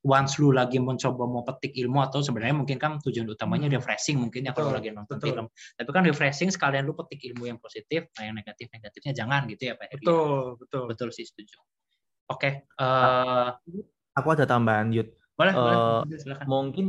once 0.00 0.40
lu 0.40 0.52
lagi 0.52 0.76
mencoba 0.80 1.24
mau 1.24 1.40
petik 1.40 1.76
ilmu 1.76 2.00
atau 2.00 2.20
sebenarnya 2.20 2.56
mungkin 2.56 2.76
kan 2.76 2.96
tujuan 3.00 3.28
utamanya 3.28 3.68
Hmm. 3.68 3.76
refreshing 3.80 4.16
mungkin 4.20 4.48
ya 4.48 4.52
kalau 4.52 4.72
lagi 4.72 4.92
nonton 4.92 5.16
betul. 5.16 5.28
film 5.28 5.46
tapi 5.76 5.90
kan 5.92 6.04
refreshing 6.04 6.48
sekalian 6.48 6.84
lu 6.84 6.92
petik 6.96 7.20
ilmu 7.32 7.48
yang 7.48 7.56
positif 7.56 8.12
nah 8.16 8.28
yang 8.28 8.36
negatif 8.36 8.68
negatifnya 8.72 9.12
jangan 9.16 9.48
gitu 9.48 9.72
ya 9.72 9.74
Pak 9.76 9.88
Heri 9.88 10.04
betul 10.04 10.40
betul 10.60 10.82
betul 10.88 11.08
sih 11.16 11.24
setuju 11.24 11.56
oke 12.28 12.50
eh, 12.68 13.48
Aku 14.10 14.26
ada 14.34 14.42
tambahan, 14.42 14.90
Yud. 14.90 15.19
Boleh 15.40 15.54
Eh, 15.56 15.60
boleh. 16.04 16.18
Silakan. 16.20 16.44
Mungkin 16.46 16.86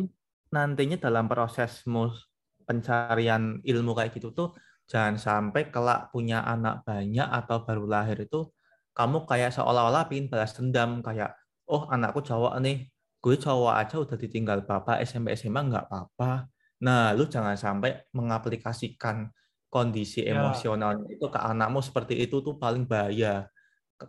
nantinya 0.51 0.97
dalam 0.99 1.25
prosesmu 1.31 2.11
pencarian 2.67 3.63
ilmu 3.63 3.91
kayak 3.95 4.11
gitu 4.19 4.35
tuh 4.35 4.49
jangan 4.91 5.15
sampai 5.15 5.71
kelak 5.71 6.11
punya 6.11 6.43
anak 6.43 6.83
banyak 6.83 7.23
atau 7.23 7.63
baru 7.63 7.87
lahir 7.87 8.19
itu 8.27 8.51
kamu 8.91 9.23
kayak 9.23 9.55
seolah-olah 9.55 10.11
pingin 10.11 10.27
balas 10.27 10.51
dendam 10.51 10.99
kayak 10.99 11.31
oh 11.71 11.87
anakku 11.87 12.19
cowok 12.19 12.59
nih 12.59 12.91
gue 13.23 13.35
cowok 13.39 13.73
aja 13.79 13.95
udah 14.03 14.17
ditinggal 14.19 14.59
bapak 14.67 14.99
SMP 15.07 15.31
SMA 15.39 15.61
nggak 15.71 15.87
apa-apa. 15.87 16.51
Nah 16.83 17.13
lu 17.15 17.23
jangan 17.29 17.55
sampai 17.55 18.03
mengaplikasikan 18.11 19.29
kondisi 19.71 20.27
Ya. 20.27 20.35
emosional 20.35 21.07
itu 21.07 21.23
ke 21.31 21.39
anakmu 21.39 21.79
seperti 21.79 22.19
itu 22.19 22.43
tuh 22.43 22.59
paling 22.59 22.83
bahaya. 22.83 23.47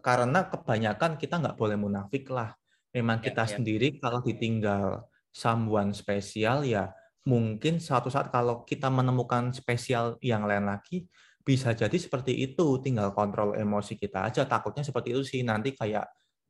Karena 0.02 0.48
kebanyakan 0.48 1.20
kita 1.20 1.38
nggak 1.38 1.57
boleh 1.61 1.76
munafik 1.76 2.26
lah 2.33 2.57
memang 2.92 3.18
Ya, 3.24 3.33
kita 3.33 3.44
ya. 3.48 3.57
sendiri 3.59 3.98
kalau 3.98 4.20
ditinggal 4.20 5.09
someone 5.33 5.96
spesial 5.96 6.62
ya 6.68 6.92
mungkin 7.24 7.78
suatu 7.78 8.11
saat 8.11 8.28
kalau 8.35 8.66
kita 8.66 8.90
menemukan 8.90 9.55
spesial 9.55 10.18
yang 10.20 10.42
lain 10.44 10.66
lagi 10.66 11.07
bisa 11.42 11.74
jadi 11.74 11.94
seperti 11.94 12.35
itu. 12.38 12.78
Tinggal 12.83 13.14
kontrol 13.14 13.55
emosi 13.55 13.98
kita 13.98 14.31
aja. 14.31 14.46
Takutnya 14.46 14.83
seperti 14.87 15.14
itu 15.14 15.22
sih. 15.22 15.40
Nanti 15.42 15.74
kayak 15.74 16.07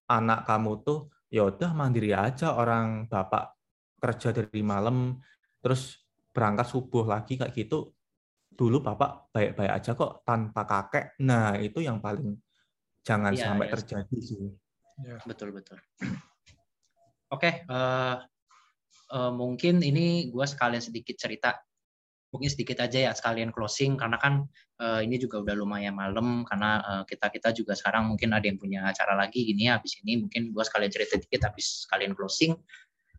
anak 0.09 0.45
kamu 0.45 0.85
tuh 0.85 1.09
ya 1.33 1.49
udah 1.49 1.73
mandiri 1.73 2.13
aja. 2.13 2.57
Orang 2.57 3.09
bapak 3.09 3.57
kerja 4.01 4.33
dari 4.33 4.61
malam 4.65 5.21
terus 5.61 6.05
berangkat 6.33 6.69
subuh 6.69 7.05
lagi 7.09 7.37
kayak 7.37 7.53
gitu. 7.53 7.93
Dulu 8.53 8.85
bapak 8.85 9.33
baik-baik 9.33 9.73
aja 9.81 9.97
kok 9.97 10.25
tanpa 10.25 10.65
kakek. 10.69 11.17
Nah 11.25 11.57
itu 11.57 11.81
yang 11.81 12.01
paling 12.01 12.37
jangan 13.05 13.33
ya, 13.33 13.53
sampai 13.53 13.67
ya. 13.69 13.73
terjadi 13.77 14.19
sih. 14.21 14.53
Ya. 15.03 15.17
betul 15.25 15.57
betul 15.57 15.81
oke 17.33 17.41
okay, 17.41 17.65
uh, 17.73 18.21
uh, 19.13 19.29
eh, 19.29 19.33
mungkin 19.33 19.81
ini 19.81 20.29
gue 20.29 20.47
sekalian 20.47 20.85
sedikit 20.85 21.17
cerita. 21.17 21.57
Mungkin 22.33 22.49
sedikit 22.49 22.81
aja 22.81 22.97
ya 22.97 23.13
sekalian 23.13 23.53
closing 23.53 24.01
karena 24.01 24.17
kan 24.17 24.49
uh, 24.81 25.05
ini 25.05 25.21
juga 25.21 25.45
udah 25.45 25.53
lumayan 25.53 25.93
malam 25.93 26.49
karena 26.49 26.81
uh, 26.81 27.03
kita 27.05 27.29
kita 27.29 27.53
juga 27.53 27.77
sekarang 27.77 28.09
mungkin 28.09 28.33
ada 28.33 28.49
yang 28.49 28.57
punya 28.57 28.89
acara 28.89 29.13
lagi 29.13 29.45
gini 29.45 29.69
habis 29.69 30.01
ini 30.01 30.25
mungkin 30.25 30.49
gue 30.49 30.65
sekalian 30.65 30.89
cerita 30.89 31.21
dikit 31.21 31.45
habis 31.45 31.85
sekalian 31.85 32.17
closing. 32.17 32.57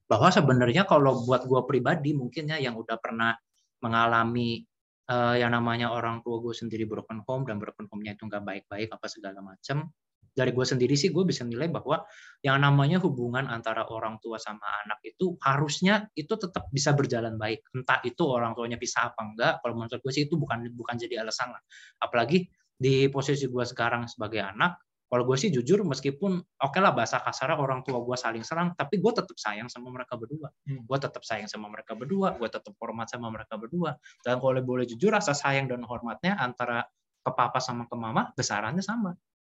Bahwa 0.09 0.33
sebenarnya 0.33 0.89
kalau 0.89 1.25
buat 1.29 1.45
gue 1.45 1.61
pribadi 1.69 2.17
mungkin 2.17 2.49
ya 2.49 2.57
yang 2.57 2.73
udah 2.73 2.97
pernah 2.97 3.37
mengalami 3.85 4.65
uh, 5.13 5.37
yang 5.37 5.53
namanya 5.53 5.93
orang 5.93 6.25
tua 6.25 6.41
gue 6.41 6.53
sendiri 6.57 6.89
broken 6.89 7.21
home 7.29 7.45
dan 7.45 7.61
broken 7.61 7.85
home-nya 7.93 8.17
itu 8.17 8.25
nggak 8.25 8.41
baik-baik 8.41 8.89
apa 8.89 9.05
segala 9.05 9.45
macam 9.45 9.93
dari 10.33 10.49
gue 10.49 10.65
sendiri 10.65 10.97
sih 10.97 11.13
gue 11.13 11.21
bisa 11.23 11.45
nilai 11.45 11.69
bahwa 11.69 12.01
yang 12.41 12.57
namanya 12.57 12.97
hubungan 12.97 13.45
antara 13.45 13.85
orang 13.85 14.17
tua 14.17 14.41
sama 14.41 14.65
anak 14.83 14.99
itu 15.05 15.37
harusnya 15.45 16.09
itu 16.17 16.33
tetap 16.33 16.67
bisa 16.73 16.91
berjalan 16.97 17.37
baik. 17.37 17.61
Entah 17.77 18.01
itu 18.01 18.25
orang 18.25 18.57
tuanya 18.57 18.81
pisah 18.81 19.13
apa 19.13 19.21
enggak 19.21 19.53
kalau 19.61 19.73
menurut 19.77 20.01
gue 20.01 20.11
sih 20.11 20.25
itu 20.25 20.35
bukan 20.35 20.65
bukan 20.73 20.97
jadi 20.97 21.21
alasan 21.21 21.53
lah. 21.53 21.61
Apalagi 22.01 22.49
di 22.73 23.07
posisi 23.13 23.45
gue 23.45 23.63
sekarang 23.63 24.09
sebagai 24.09 24.41
anak 24.41 24.81
kalau 25.05 25.29
gue 25.29 25.37
sih 25.37 25.53
jujur 25.53 25.85
meskipun 25.85 26.41
oke 26.41 26.73
okay 26.73 26.81
lah 26.81 26.89
bahasa 26.89 27.21
kasar 27.21 27.53
orang 27.53 27.85
tua 27.85 28.01
gue 28.01 28.17
saling 28.17 28.41
serang 28.41 28.73
tapi 28.73 28.97
gue 28.97 29.13
tetap 29.13 29.37
sayang 29.37 29.69
sama 29.69 29.93
mereka 29.93 30.17
berdua. 30.17 30.49
Hmm. 30.65 30.81
gue 30.81 30.97
tetap 30.97 31.21
sayang 31.21 31.45
sama 31.45 31.69
mereka 31.69 31.93
berdua 31.93 32.33
gue 32.33 32.49
tetap 32.49 32.73
hormat 32.81 33.05
sama 33.05 33.29
mereka 33.29 33.53
berdua. 33.61 33.93
Dan 34.25 34.41
kalau 34.41 34.57
boleh 34.65 34.89
jujur 34.89 35.13
rasa 35.13 35.37
sayang 35.37 35.69
dan 35.69 35.85
hormatnya 35.85 36.33
antara 36.41 36.81
ke 37.23 37.31
papa 37.31 37.61
sama 37.61 37.85
ke 37.85 37.93
mama 37.93 38.33
besarannya 38.33 38.81
sama 38.81 39.13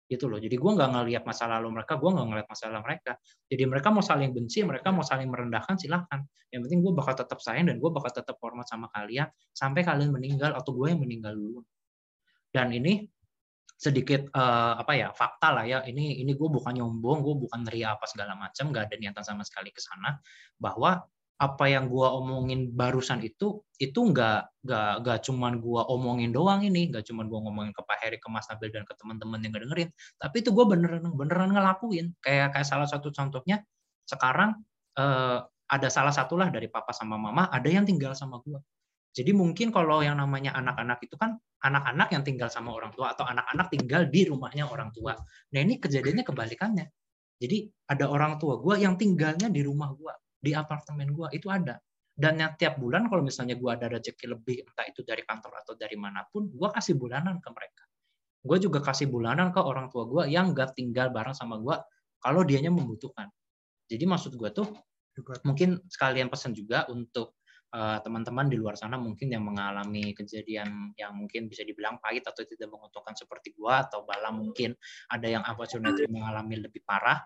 gitu 0.08 0.28
loh. 0.28 0.39
Jadi 0.39 0.56
gue 0.56 0.72
nggak 0.76 0.89
ngelihat 0.94 1.24
masa 1.24 1.48
lalu 1.48 1.80
mereka, 1.80 1.96
gue 1.96 2.10
nggak 2.12 2.28
ngelihat 2.28 2.48
masalah 2.52 2.80
mereka. 2.84 3.12
Jadi 3.48 3.63
mereka 3.66 3.88
mau 3.89 4.04
saling 4.04 4.32
benci, 4.36 4.60
mereka 4.62 4.89
mau 4.92 5.06
saling 5.06 5.30
merendahkan, 5.32 5.76
silahkan. 5.80 6.20
Yang 6.52 6.62
penting 6.70 6.80
gue 6.84 6.94
bakal 6.94 7.13
tetap 7.18 7.39
sayang 7.39 7.72
dan 7.72 7.78
gue 7.80 7.89
bakal 7.89 8.12
tetap 8.12 8.36
hormat 8.44 8.68
sama 8.68 8.92
kalian 8.92 9.28
sampai 9.56 9.82
kalian 9.82 10.12
meninggal 10.12 10.54
atau 10.54 10.76
gue 10.76 10.88
yang 10.92 11.02
meninggal 11.02 11.34
dulu. 11.34 11.63
Dan 12.54 12.70
ini 12.76 13.02
sedikit 13.84 14.32
uh, 14.32 14.80
apa 14.80 14.94
ya 14.96 15.12
fakta 15.12 15.52
lah 15.52 15.66
ya 15.68 15.84
ini 15.84 16.24
ini 16.24 16.32
gue 16.39 16.48
bukan 16.48 16.72
nyombong 16.72 17.20
gue 17.20 17.36
bukan 17.36 17.68
ria 17.68 17.98
apa 17.98 18.08
segala 18.08 18.32
macam 18.39 18.72
nggak 18.72 18.88
ada 18.88 18.96
niatan 18.96 19.24
sama 19.28 19.44
sekali 19.44 19.76
ke 19.76 19.82
sana 19.84 20.16
bahwa 20.56 21.04
apa 21.43 21.67
yang 21.67 21.91
gua 21.91 22.15
omongin 22.15 22.71
barusan 22.71 23.19
itu 23.19 23.60
itu 23.75 23.99
nggak 23.99 24.63
nggak 24.63 24.91
nggak 25.03 25.17
cuman 25.27 25.60
gua 25.60 25.84
omongin 25.91 26.32
doang 26.32 26.63
ini 26.63 26.88
nggak 26.88 27.03
cuman 27.03 27.27
gua 27.27 27.39
ngomongin 27.43 27.75
ke 27.75 27.84
Pak 27.84 27.97
Heri 27.99 28.17
ke 28.23 28.32
Mas 28.32 28.47
Nabil 28.47 28.71
dan 28.71 28.88
ke 28.88 28.95
teman-teman 28.95 29.43
yang 29.43 29.51
dengerin 29.51 29.89
tapi 30.15 30.39
itu 30.39 30.56
gua 30.56 30.65
beneran 30.71 31.03
beneran 31.12 31.51
ngelakuin. 31.51 32.15
Kayak 32.23 32.56
kayak 32.56 32.67
salah 32.71 32.88
satu 32.88 33.12
contohnya 33.12 33.60
sekarang 34.08 34.63
eh, 34.95 35.39
ada 35.67 35.88
salah 35.91 36.15
satu 36.15 36.39
lah 36.39 36.47
dari 36.47 36.71
papa 36.71 36.95
sama 36.95 37.19
mama 37.19 37.51
ada 37.51 37.67
yang 37.67 37.84
tinggal 37.84 38.15
sama 38.15 38.39
gua. 38.39 38.63
Jadi 39.13 39.36
mungkin 39.36 39.69
kalau 39.75 39.99
yang 40.01 40.17
namanya 40.17 40.56
anak-anak 40.58 41.03
itu 41.06 41.19
kan 41.19 41.38
anak-anak 41.62 42.08
yang 42.15 42.23
tinggal 42.25 42.49
sama 42.49 42.71
orang 42.73 42.89
tua 42.95 43.13
atau 43.13 43.27
anak-anak 43.27 43.67
tinggal 43.69 44.08
di 44.08 44.25
rumahnya 44.25 44.65
orang 44.65 44.89
tua. 44.95 45.13
Nah 45.53 45.60
ini 45.60 45.77
kejadiannya 45.77 46.23
kebalikannya. 46.25 46.88
Jadi 47.38 47.67
ada 47.91 48.08
orang 48.08 48.39
tua 48.39 48.58
gue 48.63 48.79
yang 48.79 48.95
tinggalnya 48.95 49.51
di 49.51 49.62
rumah 49.62 49.91
gue 49.91 50.13
di 50.43 50.51
apartemen 50.51 51.15
gue 51.15 51.32
itu 51.32 51.47
ada. 51.47 51.79
Dan 52.13 52.38
yang 52.38 52.53
tiap 52.60 52.77
bulan 52.77 53.08
kalau 53.10 53.23
misalnya 53.25 53.56
gue 53.58 53.71
ada 53.71 53.88
rezeki 53.89 54.25
lebih 54.29 54.67
entah 54.67 54.86
itu 54.86 55.01
dari 55.01 55.23
kantor 55.23 55.63
atau 55.65 55.73
dari 55.73 55.95
mana 55.97 56.27
pun 56.29 56.51
gue 56.51 56.69
kasih 56.69 56.99
bulanan 56.99 57.39
ke 57.39 57.49
mereka. 57.49 57.84
Gue 58.43 58.60
juga 58.60 58.84
kasih 58.84 59.08
bulanan 59.08 59.56
ke 59.56 59.58
orang 59.63 59.88
tua 59.88 60.03
gue 60.06 60.29
yang 60.29 60.51
gak 60.51 60.75
tinggal 60.75 61.10
bareng 61.10 61.34
sama 61.34 61.58
gue 61.58 61.73
kalau 62.19 62.43
dianya 62.43 62.69
membutuhkan. 62.69 63.32
Jadi 63.88 64.03
maksud 64.03 64.36
gue 64.36 64.49
tuh 64.51 64.67
mungkin 65.47 65.82
sekalian 65.89 66.29
pesan 66.29 66.53
juga 66.53 66.86
untuk 66.91 67.39
eh, 67.73 67.97
teman-teman 68.01 68.45
uh, 68.45 68.51
di 68.51 68.58
luar 68.58 68.77
sana 68.77 68.97
mungkin 68.97 69.29
yang 69.34 69.45
mengalami 69.45 70.13
kejadian 70.13 70.93
yang 70.97 71.13
mungkin 71.17 71.49
bisa 71.49 71.65
dibilang 71.65 71.97
pahit 71.97 72.25
atau 72.25 72.45
tidak 72.45 72.69
menguntungkan 72.69 73.13
seperti 73.17 73.53
gue 73.58 73.73
atau 73.73 74.06
bala 74.06 74.29
mungkin 74.29 74.73
ada 75.10 75.25
yang 75.25 75.45
opportunity 75.45 76.06
mengalami 76.10 76.62
lebih 76.62 76.82
parah 76.86 77.21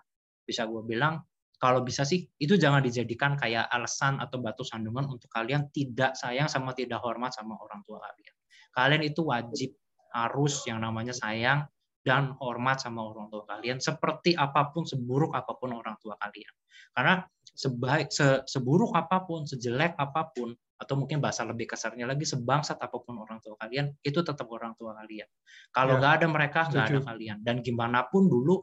bisa 0.47 0.63
gue 0.67 0.83
bilang 0.83 1.19
kalau 1.57 1.81
bisa 1.81 2.05
sih 2.05 2.29
itu 2.37 2.53
jangan 2.53 2.85
dijadikan 2.85 3.33
kayak 3.33 3.65
alasan 3.73 4.21
atau 4.21 4.37
batu 4.37 4.61
sandungan 4.61 5.09
untuk 5.09 5.25
kalian 5.33 5.73
tidak 5.73 6.13
sayang 6.13 6.45
sama 6.45 6.77
tidak 6.77 7.01
hormat 7.01 7.33
sama 7.33 7.57
orang 7.57 7.81
tua 7.81 7.97
kalian. 7.97 8.35
Kalian 8.77 9.01
itu 9.01 9.25
wajib 9.25 9.73
harus 10.13 10.61
yang 10.69 10.85
namanya 10.85 11.17
sayang 11.17 11.65
dan 12.05 12.37
hormat 12.37 12.77
sama 12.77 13.03
orang 13.03 13.27
tua 13.33 13.43
kalian 13.49 13.81
seperti 13.81 14.37
apa 14.37 14.69
pun 14.69 14.85
seburuk 14.85 15.33
apa 15.33 15.57
pun 15.57 15.73
orang 15.73 15.97
tua 15.97 16.13
kalian. 16.21 16.53
Karena 16.93 17.25
sebaik 17.57 18.13
se, 18.13 18.45
seburuk 18.45 18.93
apa 18.93 19.25
pun, 19.25 19.49
sejelek 19.49 19.97
apa 19.97 20.29
pun 20.29 20.53
atau 20.77 20.93
mungkin 20.93 21.17
bahasa 21.17 21.41
lebih 21.41 21.65
kasarnya 21.73 22.05
lagi 22.05 22.21
sebangsat 22.21 22.77
apa 22.77 23.01
pun 23.01 23.17
orang 23.17 23.41
tua 23.41 23.57
kalian 23.57 23.97
itu 24.05 24.21
tetap 24.21 24.45
orang 24.53 24.77
tua 24.77 24.93
kalian. 24.93 25.25
Kalau 25.73 25.97
ya, 25.97 25.99
nggak 26.05 26.13
ya, 26.13 26.17
ada 26.21 26.27
mereka 26.29 26.59
nggak 26.69 26.85
ada 26.85 27.01
kalian 27.01 27.37
dan 27.41 27.65
gimana 27.65 28.05
pun 28.05 28.29
dulu 28.29 28.61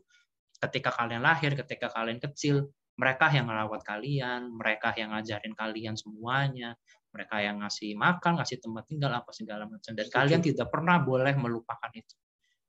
ketika 0.63 0.95
kalian 0.95 1.27
lahir, 1.27 1.53
ketika 1.59 1.91
kalian 1.91 2.23
kecil, 2.23 2.71
mereka 2.95 3.27
yang 3.31 3.51
ngerawat 3.51 3.83
kalian, 3.83 4.55
mereka 4.55 4.95
yang 4.95 5.11
ngajarin 5.11 5.55
kalian 5.59 5.95
semuanya, 5.99 6.79
mereka 7.11 7.43
yang 7.43 7.63
ngasih 7.63 7.95
makan, 7.99 8.39
ngasih 8.39 8.63
tempat 8.63 8.85
tinggal 8.87 9.11
apa 9.15 9.31
segala 9.35 9.67
macam. 9.67 9.95
Dan 9.95 10.07
Setuju. 10.07 10.19
kalian 10.19 10.41
tidak 10.43 10.69
pernah 10.71 11.03
boleh 11.03 11.35
melupakan 11.35 11.91
itu. 11.95 12.15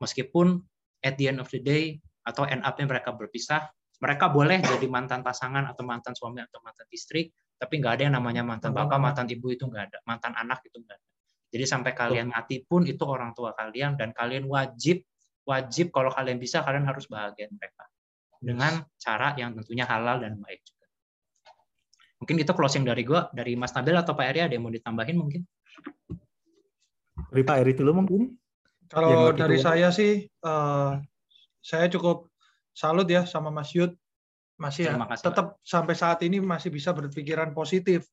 Meskipun 0.02 0.62
at 1.06 1.18
the 1.18 1.30
end 1.30 1.40
of 1.42 1.50
the 1.54 1.62
day 1.62 2.02
atau 2.26 2.46
end 2.50 2.66
up-nya 2.66 2.90
mereka 2.90 3.14
berpisah, 3.14 3.70
mereka 4.02 4.30
boleh 4.34 4.60
jadi 4.62 4.86
mantan 4.90 5.22
pasangan 5.22 5.70
atau 5.70 5.86
mantan 5.86 6.18
suami 6.18 6.42
atau 6.42 6.60
mantan 6.66 6.90
istri, 6.90 7.30
tapi 7.56 7.80
nggak 7.80 8.02
ada 8.02 8.04
yang 8.10 8.16
namanya 8.18 8.44
mantan 8.44 8.74
bapak, 8.74 8.98
mantan 8.98 9.30
ibu 9.30 9.54
itu 9.54 9.66
nggak 9.70 9.94
ada, 9.94 9.98
mantan 10.10 10.34
anak 10.36 10.62
itu 10.66 10.78
nggak 10.82 10.98
ada. 10.98 11.08
Jadi 11.54 11.66
sampai 11.70 11.92
kalian 11.96 12.34
mati 12.34 12.66
pun 12.66 12.84
itu 12.84 13.00
orang 13.08 13.32
tua 13.32 13.56
kalian 13.56 13.96
dan 13.96 14.12
kalian 14.12 14.44
wajib 14.50 15.06
wajib 15.46 15.94
kalau 15.94 16.10
kalian 16.12 16.42
bisa 16.42 16.66
kalian 16.66 16.84
harus 16.90 17.06
bahagia 17.06 17.48
mereka 17.54 17.86
dengan 18.46 18.86
cara 19.02 19.34
yang 19.34 19.58
tentunya 19.58 19.90
halal 19.90 20.22
dan 20.22 20.38
baik 20.38 20.62
juga. 20.62 20.86
Mungkin 22.22 22.38
itu 22.46 22.52
closing 22.54 22.86
dari 22.86 23.02
gue, 23.02 23.18
dari 23.34 23.58
Mas 23.58 23.74
Nabil 23.74 23.98
atau 23.98 24.14
Pak 24.14 24.26
Eri 24.30 24.46
ada 24.46 24.54
yang 24.54 24.70
mau 24.70 24.74
ditambahin 24.74 25.18
mungkin? 25.18 25.42
Dari 27.34 27.44
Pak 27.44 27.58
Eri 27.66 27.74
dulu 27.74 27.92
mungkin. 28.06 28.38
Kalau 28.86 29.34
dari 29.34 29.58
saya 29.58 29.90
sih, 29.90 30.30
uh, 30.46 31.02
saya 31.58 31.90
cukup 31.90 32.30
salut 32.78 33.10
ya 33.10 33.26
sama 33.26 33.50
Mas 33.50 33.74
Yud. 33.74 33.98
Masih 34.56 34.88
ya, 34.88 34.96
tetap 35.20 35.60
Pak. 35.60 35.68
sampai 35.68 35.98
saat 35.98 36.24
ini 36.24 36.40
masih 36.40 36.72
bisa 36.72 36.96
berpikiran 36.96 37.52
positif. 37.52 38.08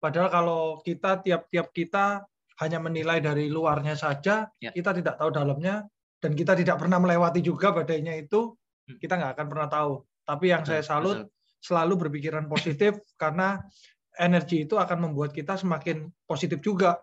Padahal 0.00 0.32
kalau 0.32 0.62
kita 0.80 1.20
tiap-tiap 1.20 1.68
kita 1.74 2.24
hanya 2.64 2.78
menilai 2.80 3.20
dari 3.20 3.52
luarnya 3.52 3.98
saja, 3.98 4.48
ya. 4.56 4.70
kita 4.72 4.96
tidak 4.96 5.20
tahu 5.20 5.28
dalamnya, 5.34 5.84
dan 6.22 6.32
kita 6.38 6.54
tidak 6.54 6.78
pernah 6.78 7.02
melewati 7.02 7.42
juga 7.42 7.74
badainya 7.74 8.14
itu. 8.16 8.54
Kita 8.98 9.16
nggak 9.18 9.32
akan 9.38 9.46
pernah 9.48 9.68
tahu. 9.68 9.92
Tapi 10.22 10.44
yang 10.54 10.62
saya 10.62 10.82
salut 10.82 11.28
selalu 11.62 12.08
berpikiran 12.08 12.50
positif 12.50 12.98
karena 13.22 13.62
energi 14.18 14.68
itu 14.68 14.76
akan 14.76 15.08
membuat 15.10 15.32
kita 15.32 15.56
semakin 15.56 16.10
positif 16.26 16.60
juga. 16.60 17.00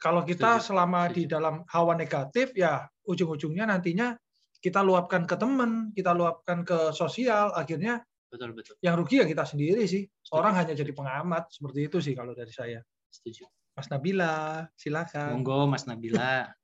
Kalau 0.00 0.24
kita 0.24 0.56
selama 0.64 1.12
di 1.12 1.28
dalam 1.28 1.60
hawa 1.68 1.92
negatif, 1.92 2.56
ya 2.56 2.88
ujung-ujungnya 3.04 3.68
nantinya 3.68 4.16
kita 4.56 4.80
luapkan 4.80 5.28
ke 5.28 5.36
teman, 5.36 5.92
kita 5.92 6.16
luapkan 6.16 6.64
ke 6.64 6.96
sosial, 6.96 7.52
akhirnya 7.52 8.00
betul 8.32 8.56
betul. 8.56 8.80
Yang 8.80 8.94
rugi 9.04 9.16
ya 9.20 9.26
kita 9.28 9.44
sendiri 9.44 9.84
sih. 9.84 10.08
Setuju. 10.08 10.36
Orang 10.40 10.56
hanya 10.56 10.72
jadi 10.72 10.92
pengamat 10.96 11.52
seperti 11.52 11.80
itu 11.92 11.98
sih 12.00 12.16
kalau 12.16 12.32
dari 12.32 12.48
saya. 12.48 12.80
Setuju. 13.12 13.44
Mas 13.76 13.92
Nabila, 13.92 14.64
silakan. 14.72 15.36
Monggo 15.36 15.68
Mas 15.68 15.84
Nabila. 15.84 16.48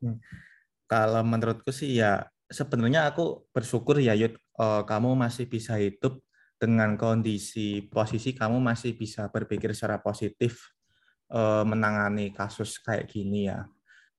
Hmm. 0.00 0.16
kalau 0.88 1.20
menurutku 1.20 1.76
sih 1.76 2.00
ya 2.00 2.24
sebenarnya 2.50 3.08
aku 3.08 3.46
bersyukur 3.54 4.02
ya 4.02 4.12
Yud, 4.18 4.34
uh, 4.58 4.82
kamu 4.82 5.14
masih 5.14 5.46
bisa 5.46 5.78
hidup 5.78 6.18
dengan 6.60 6.92
kondisi 7.00 7.88
posisi 7.88 8.36
kamu 8.36 8.60
masih 8.60 8.92
bisa 8.92 9.32
berpikir 9.32 9.72
secara 9.72 9.96
positif 9.96 10.76
uh, 11.32 11.64
menangani 11.64 12.34
kasus 12.36 12.76
kayak 12.82 13.08
gini 13.08 13.48
ya. 13.48 13.64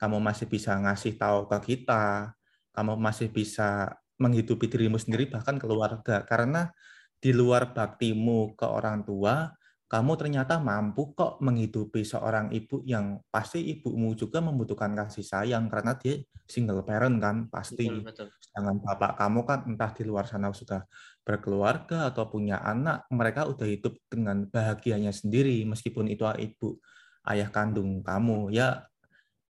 Kamu 0.02 0.18
masih 0.18 0.50
bisa 0.50 0.74
ngasih 0.82 1.14
tahu 1.22 1.46
ke 1.46 1.78
kita, 1.78 2.34
kamu 2.74 2.98
masih 2.98 3.30
bisa 3.30 3.94
menghidupi 4.18 4.66
dirimu 4.66 4.98
sendiri 4.98 5.30
bahkan 5.30 5.62
keluarga 5.62 6.26
karena 6.26 6.74
di 7.22 7.30
luar 7.30 7.70
baktimu 7.70 8.58
ke 8.58 8.66
orang 8.66 9.06
tua, 9.06 9.54
kamu 9.92 10.16
ternyata 10.16 10.56
mampu 10.56 11.12
kok 11.12 11.44
menghidupi 11.44 12.08
seorang 12.08 12.48
ibu 12.56 12.80
yang 12.88 13.20
pasti 13.28 13.60
ibumu 13.76 14.16
juga 14.16 14.40
membutuhkan 14.40 14.96
kasih 14.96 15.28
sayang 15.28 15.68
karena 15.68 16.00
dia 16.00 16.16
single 16.48 16.88
parent 16.88 17.20
kan 17.20 17.52
pasti. 17.52 17.92
Betul, 17.92 18.08
betul. 18.08 18.28
Sedangkan 18.40 18.80
bapak 18.80 19.20
kamu 19.20 19.40
kan 19.44 19.60
entah 19.68 19.92
di 19.92 20.04
luar 20.08 20.32
sana 20.32 20.48
sudah 20.56 20.88
berkeluarga 21.28 22.08
atau 22.08 22.32
punya 22.32 22.64
anak, 22.64 23.04
mereka 23.12 23.52
udah 23.52 23.68
hidup 23.68 24.00
dengan 24.08 24.48
bahagianya 24.48 25.12
sendiri 25.12 25.68
meskipun 25.68 26.08
itu 26.08 26.24
ibu 26.40 26.80
ayah 27.28 27.52
kandung 27.52 28.00
kamu. 28.00 28.48
Ya 28.56 28.88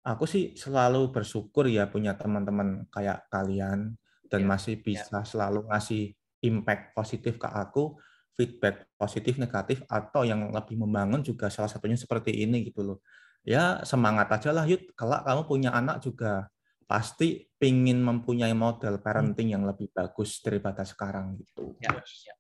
aku 0.01 0.25
sih 0.25 0.57
selalu 0.57 1.13
bersyukur 1.13 1.69
ya 1.69 1.85
punya 1.93 2.17
teman-teman 2.17 2.89
kayak 2.89 3.29
kalian 3.29 4.01
dan 4.33 4.41
Ya, 4.41 4.49
masih 4.49 4.81
bisa 4.81 5.21
selalu 5.21 5.69
ngasih 5.69 6.17
impact 6.41 6.97
positif 6.97 7.37
ke 7.37 7.45
aku, 7.45 8.01
feedback 8.35 8.89
positif 8.97 9.37
negatif 9.37 9.83
atau 9.87 10.23
yang 10.25 10.51
lebih 10.51 10.79
membangun 10.79 11.21
juga 11.21 11.49
salah 11.53 11.69
satunya 11.69 11.99
seperti 11.99 12.33
ini 12.45 12.67
gitu 12.67 12.83
loh. 12.83 12.99
Ya 13.47 13.81
semangat 13.89 14.29
aja 14.33 14.53
lah 14.53 14.69
Yud, 14.69 14.93
kalau 14.93 15.21
kamu 15.25 15.43
punya 15.49 15.71
anak 15.73 16.05
juga 16.05 16.49
pasti 16.85 17.47
pingin 17.55 18.03
mempunyai 18.03 18.51
model 18.51 18.99
parenting 18.99 19.55
yang 19.55 19.63
lebih 19.63 19.89
bagus 19.95 20.43
daripada 20.43 20.83
sekarang 20.83 21.39
gitu. 21.39 21.79
Ya, 21.79 21.95
ya. 21.97 22.35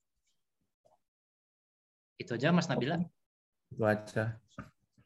Itu 2.18 2.37
aja 2.37 2.50
Mas 2.50 2.68
Nabila. 2.68 2.98
Itu 3.70 3.87
aja. 3.87 4.37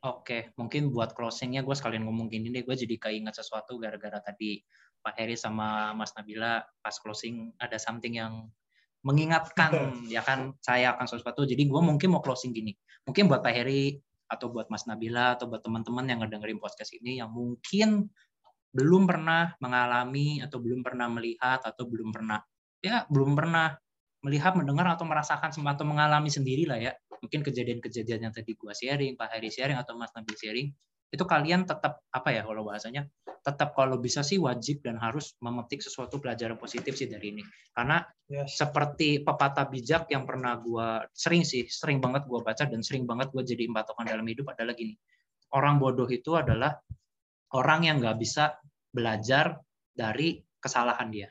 Oke, 0.04 0.52
mungkin 0.60 0.92
buat 0.92 1.16
closingnya 1.16 1.64
gue 1.64 1.72
sekalian 1.72 2.04
ngomong 2.04 2.28
gini 2.28 2.52
deh, 2.52 2.60
gue 2.60 2.76
jadi 2.76 2.96
keinget 3.00 3.40
sesuatu 3.40 3.80
gara-gara 3.80 4.20
tadi 4.20 4.60
Pak 5.04 5.16
Heri 5.16 5.36
sama 5.36 5.92
Mas 5.92 6.16
Nabila 6.16 6.64
pas 6.80 6.96
closing 6.96 7.52
ada 7.60 7.76
something 7.76 8.16
yang 8.16 8.48
mengingatkan 9.04 9.70
ya 10.14 10.24
kan 10.24 10.56
saya 10.64 10.96
akan 10.96 11.06
sesuatu. 11.06 11.44
Jadi 11.44 11.68
gue 11.68 11.80
mungkin 11.80 12.08
mau 12.10 12.24
closing 12.24 12.50
gini. 12.50 12.72
Mungkin 13.04 13.28
buat 13.28 13.44
Pak 13.44 13.52
Heri 13.52 13.94
atau 14.24 14.50
buat 14.50 14.72
Mas 14.72 14.88
Nabila 14.88 15.36
atau 15.36 15.46
buat 15.46 15.60
teman-teman 15.60 16.08
yang 16.08 16.24
ngedengerin 16.24 16.58
podcast 16.58 16.96
ini 16.96 17.20
yang 17.20 17.30
mungkin 17.30 18.08
belum 18.74 19.06
pernah 19.06 19.54
mengalami 19.62 20.42
atau 20.42 20.58
belum 20.58 20.82
pernah 20.82 21.06
melihat 21.06 21.62
atau 21.62 21.86
belum 21.86 22.10
pernah 22.10 22.42
ya 22.82 23.06
belum 23.06 23.38
pernah 23.38 23.78
melihat, 24.24 24.56
mendengar 24.56 24.96
atau 24.96 25.04
merasakan 25.04 25.52
atau 25.52 25.84
mengalami 25.84 26.32
sendiri 26.32 26.64
lah 26.64 26.80
ya 26.80 26.96
mungkin 27.20 27.44
kejadian-kejadian 27.44 28.28
yang 28.28 28.32
tadi 28.32 28.56
gua 28.56 28.72
sharing, 28.72 29.20
Pak 29.20 29.36
Heri 29.36 29.52
sharing 29.52 29.76
atau 29.76 29.96
Mas 30.00 30.12
Nabil 30.16 30.36
sharing, 30.36 30.68
itu 31.14 31.22
kalian 31.22 31.62
tetap 31.62 32.02
apa 32.10 32.28
ya 32.34 32.42
kalau 32.42 32.66
bahasanya 32.66 33.06
tetap 33.46 33.70
kalau 33.78 34.02
bisa 34.02 34.26
sih 34.26 34.42
wajib 34.42 34.82
dan 34.82 34.98
harus 34.98 35.38
memetik 35.38 35.78
sesuatu 35.78 36.18
pelajaran 36.18 36.58
positif 36.58 36.98
sih 36.98 37.06
dari 37.06 37.38
ini 37.38 37.42
karena 37.70 38.02
yes. 38.26 38.58
seperti 38.58 39.22
pepatah 39.22 39.70
bijak 39.70 40.10
yang 40.10 40.26
pernah 40.26 40.58
gua 40.58 41.06
sering 41.14 41.46
sih 41.46 41.70
sering 41.70 42.02
banget 42.02 42.26
gua 42.26 42.42
baca 42.42 42.66
dan 42.66 42.82
sering 42.82 43.06
banget 43.06 43.30
gua 43.30 43.46
jadi 43.46 43.70
patokan 43.70 44.10
dalam 44.10 44.26
hidup 44.26 44.50
adalah 44.50 44.74
gini 44.74 44.98
orang 45.54 45.78
bodoh 45.78 46.10
itu 46.10 46.34
adalah 46.34 46.74
orang 47.54 47.86
yang 47.86 48.02
nggak 48.02 48.18
bisa 48.18 48.58
belajar 48.90 49.62
dari 49.94 50.42
kesalahan 50.58 51.14
dia 51.14 51.28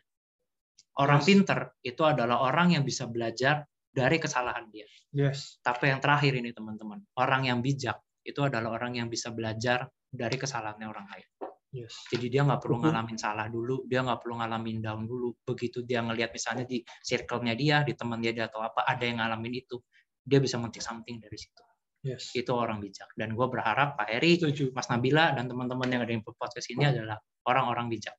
orang 1.04 1.20
yes. 1.20 1.28
pinter 1.28 1.60
itu 1.84 2.02
adalah 2.08 2.40
orang 2.48 2.78
yang 2.80 2.88
bisa 2.88 3.10
belajar 3.10 3.68
dari 3.94 4.18
kesalahan 4.18 4.66
dia. 4.74 4.90
Yes. 5.14 5.62
Tapi 5.62 5.94
yang 5.94 6.02
terakhir 6.02 6.34
ini 6.34 6.50
teman-teman, 6.50 7.06
orang 7.14 7.46
yang 7.46 7.62
bijak 7.62 8.02
itu 8.24 8.40
adalah 8.40 8.80
orang 8.80 8.98
yang 8.98 9.08
bisa 9.12 9.30
belajar 9.36 9.88
dari 10.08 10.36
kesalahannya 10.40 10.88
orang 10.88 11.08
lain. 11.12 11.28
Yes. 11.74 12.06
Jadi 12.14 12.30
dia 12.30 12.46
nggak 12.46 12.62
perlu 12.62 12.86
ngalamin 12.86 13.18
salah 13.18 13.50
dulu, 13.50 13.90
dia 13.90 14.06
nggak 14.06 14.22
perlu 14.22 14.38
ngalamin 14.40 14.78
down 14.78 15.10
dulu. 15.10 15.34
Begitu 15.42 15.82
dia 15.82 16.06
ngelihat 16.06 16.30
misalnya 16.30 16.70
di 16.70 16.86
circle-nya 17.02 17.58
dia, 17.58 17.82
di 17.82 17.98
teman 17.98 18.22
dia, 18.22 18.30
dia 18.30 18.46
atau 18.46 18.62
apa, 18.62 18.86
ada 18.86 19.02
yang 19.02 19.18
ngalamin 19.18 19.58
itu, 19.58 19.82
dia 20.22 20.38
bisa 20.38 20.62
memetik 20.62 20.86
something 20.86 21.18
dari 21.18 21.34
situ. 21.34 21.64
Yes. 22.06 22.30
Itu 22.38 22.54
orang 22.54 22.78
bijak. 22.78 23.10
Dan 23.18 23.34
gue 23.34 23.48
berharap 23.50 23.98
Pak 23.98 24.06
Heri, 24.06 24.38
Setuju. 24.38 24.70
Mas 24.70 24.86
Nabila, 24.86 25.34
dan 25.34 25.50
teman-teman 25.50 25.90
yang 25.90 26.02
ada 26.06 26.14
di 26.14 26.22
podcast 26.22 26.68
ini 26.70 26.86
adalah 26.86 27.18
orang-orang 27.50 27.90
bijak. 27.90 28.14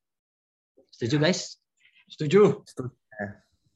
Setuju 0.91 1.15
guys? 1.23 1.55
Setuju. 2.11 2.65
Setuju. 2.67 2.91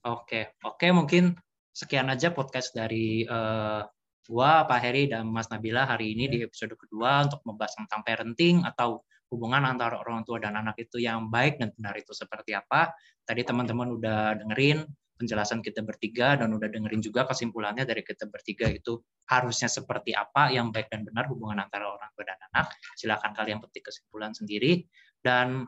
Oke, 0.08 0.56
oke 0.64 0.88
mungkin 0.96 1.36
sekian 1.76 2.08
aja 2.12 2.32
podcast 2.32 2.72
dari 2.76 3.24
uh, 3.28 3.84
gua 4.30 4.70
Pak 4.70 4.80
Heri 4.86 5.10
dan 5.10 5.26
Mas 5.26 5.50
Nabila 5.50 5.90
hari 5.90 6.14
ini 6.14 6.30
di 6.30 6.38
episode 6.46 6.78
kedua 6.78 7.26
untuk 7.26 7.42
membahas 7.50 7.74
tentang 7.74 8.06
parenting 8.06 8.62
atau 8.62 9.02
hubungan 9.34 9.66
antara 9.66 9.98
orang 9.98 10.22
tua 10.22 10.38
dan 10.38 10.54
anak 10.54 10.78
itu 10.78 11.02
yang 11.02 11.34
baik 11.34 11.58
dan 11.58 11.74
benar 11.74 11.98
itu 11.98 12.14
seperti 12.14 12.54
apa. 12.54 12.94
Tadi 13.26 13.42
teman-teman 13.42 13.90
udah 13.98 14.38
dengerin 14.38 14.86
penjelasan 15.20 15.60
kita 15.60 15.84
bertiga 15.84 16.40
dan 16.40 16.54
udah 16.56 16.70
dengerin 16.70 17.04
juga 17.04 17.28
kesimpulannya 17.28 17.84
dari 17.84 18.06
kita 18.06 18.30
bertiga 18.32 18.72
itu 18.72 19.02
harusnya 19.28 19.68
seperti 19.68 20.16
apa 20.16 20.54
yang 20.54 20.72
baik 20.72 20.88
dan 20.88 21.04
benar 21.04 21.28
hubungan 21.28 21.60
antara 21.60 21.90
orang 21.90 22.10
tua 22.14 22.30
dan 22.30 22.40
anak. 22.54 22.72
Silakan 22.96 23.34
kalian 23.34 23.60
petik 23.60 23.90
kesimpulan 23.90 24.32
sendiri 24.32 24.86
dan 25.26 25.68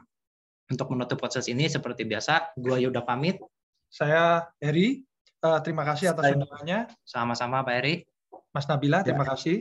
untuk 0.71 0.87
menutup 0.95 1.19
proses 1.19 1.51
ini 1.51 1.67
seperti 1.67 2.07
biasa, 2.07 2.55
gua 2.55 2.79
Yuda 2.79 3.03
pamit. 3.03 3.41
Saya 3.91 4.47
Heri. 4.63 5.03
Uh, 5.41 5.59
terima 5.59 5.83
kasih 5.83 6.15
atas 6.15 6.31
undangannya. 6.31 6.87
Sama-sama 7.03 7.65
Pak 7.65 7.75
Eri. 7.83 8.07
Mas 8.51 8.67
Nabila, 8.67 8.99
terima 9.03 9.23
ya. 9.23 9.31
kasih. 9.35 9.57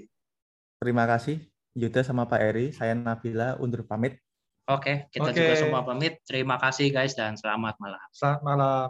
Terima 0.83 1.05
kasih 1.07 1.37
Yuda 1.79 2.03
sama 2.03 2.27
Pak 2.27 2.41
Eri. 2.43 2.67
Saya 2.75 2.99
Nabila 2.99 3.55
undur 3.63 3.87
pamit. 3.87 4.19
Oke, 4.71 5.11
kita 5.11 5.31
okay. 5.31 5.39
juga 5.39 5.55
semua 5.59 5.83
pamit. 5.83 6.23
Terima 6.27 6.59
kasih 6.59 6.91
guys 6.95 7.15
dan 7.15 7.35
selamat 7.35 7.79
malam. 7.79 8.07
Selamat 8.15 8.43
malam. 8.43 8.89